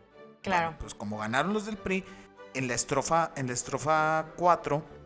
Claro. 0.41 0.69
Bueno, 0.69 0.77
pues 0.79 0.95
como 0.95 1.19
ganaron 1.19 1.53
los 1.53 1.67
del 1.67 1.77
PRI, 1.77 2.03
en 2.55 2.67
la 2.67 2.73
estrofa, 2.73 3.31
en 3.35 3.45
la 3.45 3.53
estrofa 3.53 4.25
4 4.37 4.96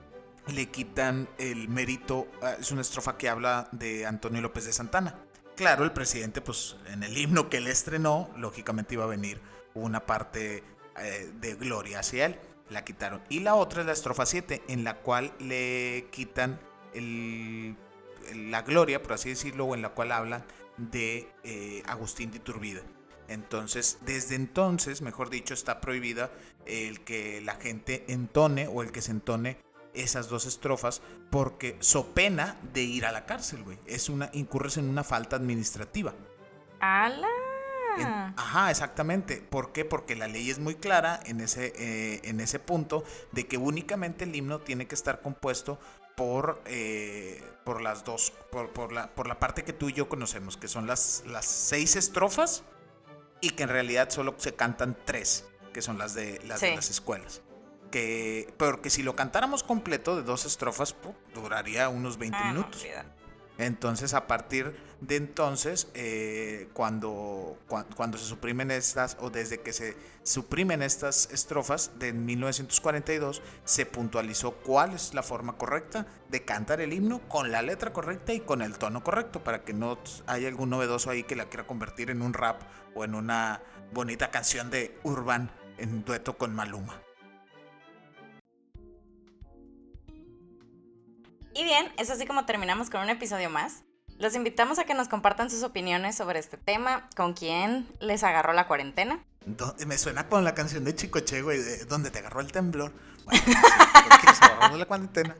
le 0.47 0.69
quitan 0.69 1.29
el 1.37 1.69
mérito, 1.69 2.27
ah, 2.41 2.55
es 2.59 2.71
una 2.71 2.81
estrofa 2.81 3.17
que 3.17 3.29
habla 3.29 3.69
de 3.71 4.05
Antonio 4.05 4.41
López 4.41 4.65
de 4.65 4.73
Santana. 4.73 5.15
Claro, 5.55 5.83
el 5.83 5.91
presidente, 5.91 6.41
pues 6.41 6.75
en 6.87 7.03
el 7.03 7.17
himno 7.17 7.49
que 7.49 7.57
él 7.57 7.67
estrenó, 7.67 8.29
lógicamente 8.37 8.95
iba 8.95 9.03
a 9.03 9.07
venir 9.07 9.39
una 9.73 10.05
parte 10.05 10.63
eh, 10.97 11.31
de 11.39 11.55
gloria 11.55 11.99
hacia 11.99 12.25
él. 12.25 12.39
La 12.69 12.83
quitaron. 12.85 13.21
Y 13.29 13.41
la 13.41 13.55
otra 13.55 13.81
es 13.81 13.85
la 13.85 13.93
estrofa 13.93 14.25
7, 14.25 14.63
en 14.69 14.83
la 14.83 14.97
cual 14.97 15.33
le 15.39 16.07
quitan 16.11 16.59
la 16.93 18.61
gloria, 18.61 19.03
por 19.03 19.13
así 19.13 19.29
decirlo, 19.29 19.65
o 19.65 19.75
en 19.75 19.81
la 19.81 19.89
cual 19.89 20.11
hablan 20.11 20.45
de 20.77 21.29
eh, 21.43 21.83
Agustín 21.85 22.31
de 22.31 22.37
Iturbide. 22.37 22.83
Entonces, 23.27 23.99
desde 24.01 24.35
entonces, 24.35 25.01
mejor 25.01 25.29
dicho, 25.29 25.53
está 25.53 25.79
prohibida 25.81 26.31
el 26.65 27.01
que 27.01 27.41
la 27.41 27.55
gente 27.55 28.05
entone 28.07 28.67
o 28.67 28.81
el 28.81 28.91
que 28.91 29.01
se 29.01 29.11
entone 29.11 29.57
esas 29.93 30.29
dos 30.29 30.45
estrofas 30.45 31.01
porque 31.29 31.75
so 31.79 32.07
pena 32.13 32.57
de 32.73 32.81
ir 32.83 33.05
a 33.05 33.11
la 33.11 33.25
cárcel, 33.25 33.63
güey. 33.63 33.77
Es 33.85 34.09
una 34.09 34.29
incurres 34.33 34.77
en 34.77 34.89
una 34.89 35.03
falta 35.03 35.35
administrativa. 35.35 36.13
¡Hala! 36.79 37.27
En- 37.97 38.05
ajá, 38.07 38.71
exactamente. 38.71 39.37
¿Por 39.37 39.73
qué? 39.73 39.83
Porque 39.85 40.15
la 40.15 40.27
ley 40.27 40.49
es 40.49 40.59
muy 40.59 40.75
clara 40.75 41.19
en 41.25 41.41
ese, 41.41 41.73
eh, 41.75 42.21
en 42.23 42.39
ese 42.39 42.59
punto 42.59 43.03
de 43.31 43.47
que 43.47 43.57
únicamente 43.57 44.23
el 44.23 44.35
himno 44.35 44.59
tiene 44.59 44.87
que 44.87 44.95
estar 44.95 45.21
compuesto 45.21 45.77
por, 46.15 46.61
eh, 46.65 47.43
por 47.65 47.81
las 47.81 48.03
dos, 48.05 48.31
por, 48.51 48.71
por 48.71 48.91
la, 48.93 49.13
por 49.13 49.27
la 49.27 49.39
parte 49.39 49.63
que 49.63 49.73
tú 49.73 49.89
y 49.89 49.93
yo 49.93 50.07
conocemos, 50.07 50.55
que 50.57 50.67
son 50.67 50.87
las, 50.87 51.23
las 51.27 51.45
seis 51.45 51.95
estrofas 51.95 52.63
y 53.41 53.51
que 53.51 53.63
en 53.63 53.69
realidad 53.69 54.09
solo 54.09 54.35
se 54.37 54.53
cantan 54.53 54.97
tres, 55.05 55.45
que 55.73 55.81
son 55.81 55.97
las 55.97 56.13
de 56.13 56.39
las, 56.45 56.61
de 56.61 56.75
las 56.75 56.89
escuelas. 56.89 57.41
Que, 57.91 58.53
porque 58.57 58.89
si 58.89 59.03
lo 59.03 59.15
cantáramos 59.15 59.63
completo 59.63 60.15
de 60.15 60.23
dos 60.23 60.45
estrofas, 60.45 60.95
duraría 61.35 61.89
unos 61.89 62.17
20 62.17 62.37
Ah, 62.39 62.51
minutos. 62.51 62.85
Entonces, 63.57 64.13
a 64.15 64.25
partir 64.27 64.73
de 65.01 65.17
entonces, 65.17 65.89
eh, 65.93 66.69
cuando, 66.73 67.57
cua- 67.69 67.85
cuando 67.95 68.17
se 68.17 68.25
suprimen 68.25 68.71
estas, 68.71 69.17
o 69.19 69.29
desde 69.29 69.59
que 69.59 69.71
se 69.73 69.95
suprimen 70.23 70.81
estas 70.81 71.29
estrofas 71.31 71.91
de 71.99 72.11
1942, 72.13 73.41
se 73.65 73.85
puntualizó 73.85 74.53
cuál 74.53 74.93
es 74.93 75.13
la 75.13 75.21
forma 75.21 75.57
correcta 75.57 76.07
de 76.29 76.43
cantar 76.43 76.81
el 76.81 76.93
himno 76.93 77.19
con 77.27 77.51
la 77.51 77.61
letra 77.61 77.93
correcta 77.93 78.33
y 78.33 78.39
con 78.39 78.61
el 78.63 78.77
tono 78.79 79.03
correcto, 79.03 79.43
para 79.43 79.63
que 79.63 79.73
no 79.73 79.99
haya 80.27 80.47
algún 80.47 80.69
novedoso 80.71 81.09
ahí 81.11 81.23
que 81.23 81.35
la 81.35 81.45
quiera 81.45 81.67
convertir 81.67 82.09
en 82.09 82.21
un 82.21 82.33
rap 82.33 82.61
o 82.95 83.03
en 83.03 83.13
una 83.15 83.61
bonita 83.93 84.31
canción 84.31 84.71
de 84.71 84.97
Urban 85.03 85.51
en 85.77 86.03
dueto 86.05 86.37
con 86.37 86.55
Maluma. 86.55 86.99
Y 91.53 91.63
bien, 91.63 91.91
es 91.97 92.09
así 92.09 92.25
como 92.25 92.45
terminamos 92.45 92.89
con 92.89 93.01
un 93.01 93.09
episodio 93.09 93.49
más. 93.49 93.83
Los 94.17 94.35
invitamos 94.35 94.79
a 94.79 94.85
que 94.85 94.93
nos 94.93 95.07
compartan 95.09 95.49
sus 95.49 95.63
opiniones 95.63 96.15
sobre 96.15 96.39
este 96.39 96.55
tema, 96.57 97.09
con 97.15 97.33
quién 97.33 97.87
les 97.99 98.23
agarró 98.23 98.53
la 98.53 98.67
cuarentena. 98.67 99.23
Me 99.87 99.97
suena 99.97 100.27
con 100.29 100.43
la 100.43 100.53
canción 100.53 100.83
de 100.83 100.95
Chicoche, 100.95 101.41
güey, 101.41 101.59
de 101.59 101.85
donde 101.85 102.11
te 102.11 102.19
agarró 102.19 102.41
el 102.41 102.51
temblor. 102.51 102.93
Bueno, 103.25 103.41
se 104.39 104.45
agarró 104.45 104.77
la 104.77 104.85
cuarentena. 104.85 105.35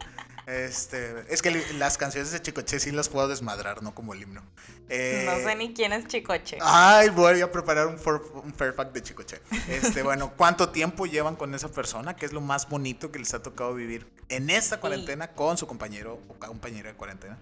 Este, 0.47 1.25
es 1.33 1.41
que 1.41 1.51
las 1.75 1.97
canciones 1.97 2.31
de 2.31 2.41
Chicoche 2.41 2.79
sí 2.79 2.91
las 2.91 3.09
puedo 3.09 3.27
desmadrar, 3.27 3.83
no 3.83 3.93
como 3.93 4.13
el 4.13 4.23
himno. 4.23 4.41
Eh, 4.89 5.23
No 5.25 5.35
sé 5.47 5.55
ni 5.55 5.73
quién 5.73 5.93
es 5.93 6.07
Chicoche. 6.07 6.57
Ay, 6.61 7.09
voy 7.09 7.41
a 7.41 7.51
preparar 7.51 7.87
un, 7.87 7.97
for- 7.99 8.31
un 8.43 8.53
fair 8.53 8.73
fact 8.73 8.93
de 8.93 9.03
Chicoche. 9.03 9.39
Este, 9.69 10.01
bueno, 10.03 10.33
¿cuánto 10.35 10.69
tiempo 10.69 11.05
llevan 11.05 11.35
con 11.35 11.53
esa 11.53 11.69
persona? 11.69 12.15
¿Qué 12.15 12.25
es 12.25 12.33
lo 12.33 12.41
más 12.41 12.67
bonito 12.67 13.11
que 13.11 13.19
les 13.19 13.33
ha 13.33 13.41
tocado 13.43 13.73
vivir 13.75 14.07
en 14.29 14.49
esta 14.49 14.79
cuarentena 14.79 15.29
con 15.33 15.57
su 15.57 15.67
compañero 15.67 16.19
o 16.27 16.33
compañera 16.33 16.89
de 16.89 16.95
cuarentena? 16.97 17.37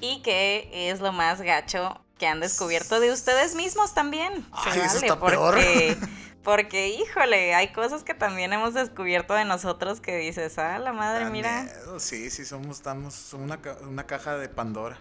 Y 0.00 0.22
qué 0.22 0.70
es 0.90 1.00
lo 1.00 1.12
más 1.12 1.40
gacho 1.42 2.00
que 2.18 2.26
han 2.26 2.40
descubierto 2.40 3.00
de 3.00 3.12
ustedes 3.12 3.54
mismos 3.54 3.94
también. 3.94 4.44
Se 4.64 4.70
Ay, 4.70 4.80
eso 4.80 4.96
está 4.98 5.18
peor. 5.20 5.54
porque, 5.54 5.96
porque, 6.42 6.88
híjole, 6.88 7.54
hay 7.54 7.72
cosas 7.72 8.04
que 8.04 8.14
también 8.14 8.52
hemos 8.52 8.74
descubierto 8.74 9.34
de 9.34 9.44
nosotros 9.44 10.00
que 10.00 10.16
dices, 10.16 10.58
ah, 10.58 10.78
la 10.78 10.92
madre, 10.92 11.24
Da 11.24 11.30
mira. 11.30 11.62
miedo, 11.62 12.00
Sí, 12.00 12.30
sí, 12.30 12.44
somos, 12.44 12.76
estamos 12.78 13.32
una, 13.32 13.58
una 13.82 14.06
caja 14.06 14.36
de 14.36 14.48
Pandora. 14.48 14.98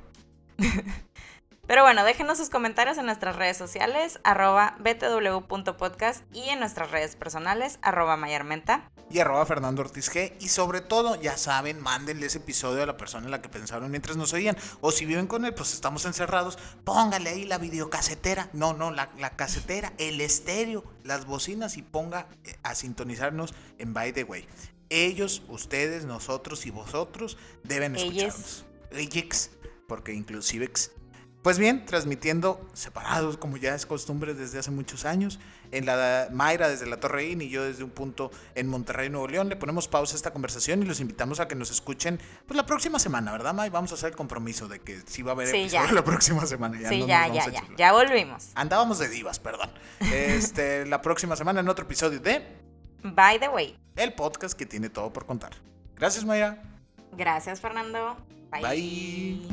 Pero 1.67 1.83
bueno, 1.83 2.05
déjenos 2.05 2.37
sus 2.37 2.49
comentarios 2.49 2.97
en 2.97 3.05
nuestras 3.05 3.35
redes 3.35 3.57
sociales, 3.57 4.19
arroba 4.23 4.77
btw.podcast 4.79 6.23
y 6.33 6.43
en 6.49 6.59
nuestras 6.59 6.91
redes 6.91 7.17
personales, 7.17 7.77
arroba 7.81 8.15
mayarmenta. 8.15 8.89
y 9.09 9.19
arroba 9.19 9.45
Fernando 9.45 9.81
Ortiz 9.81 10.09
G. 10.09 10.33
Y 10.39 10.47
sobre 10.47 10.79
todo, 10.79 11.15
ya 11.21 11.35
saben, 11.37 11.81
mándenle 11.81 12.25
ese 12.27 12.37
episodio 12.37 12.83
a 12.83 12.85
la 12.85 12.95
persona 12.95 13.25
en 13.25 13.31
la 13.31 13.41
que 13.41 13.49
pensaron 13.49 13.91
mientras 13.91 14.15
nos 14.15 14.31
oían. 14.31 14.55
O 14.79 14.91
si 14.91 15.05
viven 15.05 15.27
con 15.27 15.43
él, 15.43 15.53
pues 15.53 15.73
estamos 15.73 16.05
encerrados, 16.05 16.57
póngale 16.85 17.31
ahí 17.31 17.43
la 17.43 17.57
videocasetera. 17.57 18.49
No, 18.53 18.71
no, 18.73 18.89
la, 18.91 19.09
la 19.17 19.31
casetera, 19.35 19.91
el 19.97 20.21
estéreo, 20.21 20.85
las 21.03 21.25
bocinas 21.25 21.75
y 21.75 21.81
ponga 21.81 22.27
eh, 22.45 22.55
a 22.63 22.75
sintonizarnos 22.75 23.53
en 23.77 23.93
By 23.93 24.13
the 24.13 24.23
Way. 24.23 24.47
Ellos, 24.89 25.43
ustedes, 25.49 26.05
nosotros 26.05 26.65
y 26.65 26.71
vosotros 26.71 27.37
deben 27.63 27.97
Ellos. 27.97 28.05
escucharnos. 28.07 28.65
Ellos, 28.91 29.49
porque 29.89 30.13
inclusive... 30.13 30.71
Pues 31.47 31.59
bien, 31.59 31.85
transmitiendo 31.85 32.59
separados, 32.73 33.37
como 33.37 33.55
ya 33.55 33.73
es 33.73 33.85
costumbre 33.85 34.33
desde 34.33 34.59
hace 34.59 34.69
muchos 34.69 35.05
años, 35.05 35.39
en 35.71 35.85
la 35.85 36.27
Mayra 36.29 36.67
desde 36.67 36.87
la 36.87 36.99
Torre 36.99 37.29
In 37.29 37.41
y 37.41 37.47
yo 37.47 37.63
desde 37.63 37.85
un 37.85 37.89
punto 37.89 38.31
en 38.53 38.67
Monterrey, 38.67 39.09
Nuevo 39.09 39.29
León. 39.29 39.47
Le 39.47 39.55
ponemos 39.55 39.87
pausa 39.87 40.15
a 40.15 40.17
esta 40.17 40.33
conversación 40.33 40.83
y 40.83 40.85
los 40.85 40.99
invitamos 40.99 41.39
a 41.39 41.47
que 41.47 41.55
nos 41.55 41.71
escuchen 41.71 42.19
pues 42.45 42.57
la 42.57 42.65
próxima 42.65 42.99
semana, 42.99 43.31
¿verdad, 43.31 43.53
May? 43.53 43.69
Vamos 43.69 43.93
a 43.93 43.95
hacer 43.95 44.09
el 44.09 44.17
compromiso 44.17 44.67
de 44.67 44.81
que 44.81 44.99
sí 45.05 45.21
va 45.21 45.31
a 45.31 45.35
haber 45.35 45.47
Sí, 45.47 45.55
episodio 45.55 45.85
ya. 45.87 45.93
la 45.93 46.03
próxima 46.03 46.45
semana. 46.45 46.77
sí, 46.89 46.99
no 46.99 47.07
ya, 47.07 47.21
vamos 47.21 47.37
ya, 47.37 47.45
ya, 47.49 47.61
chular. 47.61 47.77
ya 47.77 47.91
volvimos. 47.93 48.49
Andábamos 48.53 48.99
de 48.99 49.07
divas, 49.07 49.39
perdón. 49.39 49.69
Este, 50.01 50.85
la 50.87 51.01
próxima 51.01 51.37
semana 51.37 51.61
en 51.61 51.69
otro 51.69 51.85
episodio 51.85 52.19
de 52.19 52.45
By 53.03 53.39
the 53.39 53.47
way, 53.47 53.79
El 53.95 54.11
Podcast 54.15 54.53
que 54.59 54.65
tiene 54.65 54.89
todo 54.89 55.13
por 55.13 55.25
contar. 55.25 55.53
Gracias, 55.95 56.25
Mayra. 56.25 56.61
gracias 57.13 57.61
Fernando. 57.61 58.17
Bye. 58.51 59.47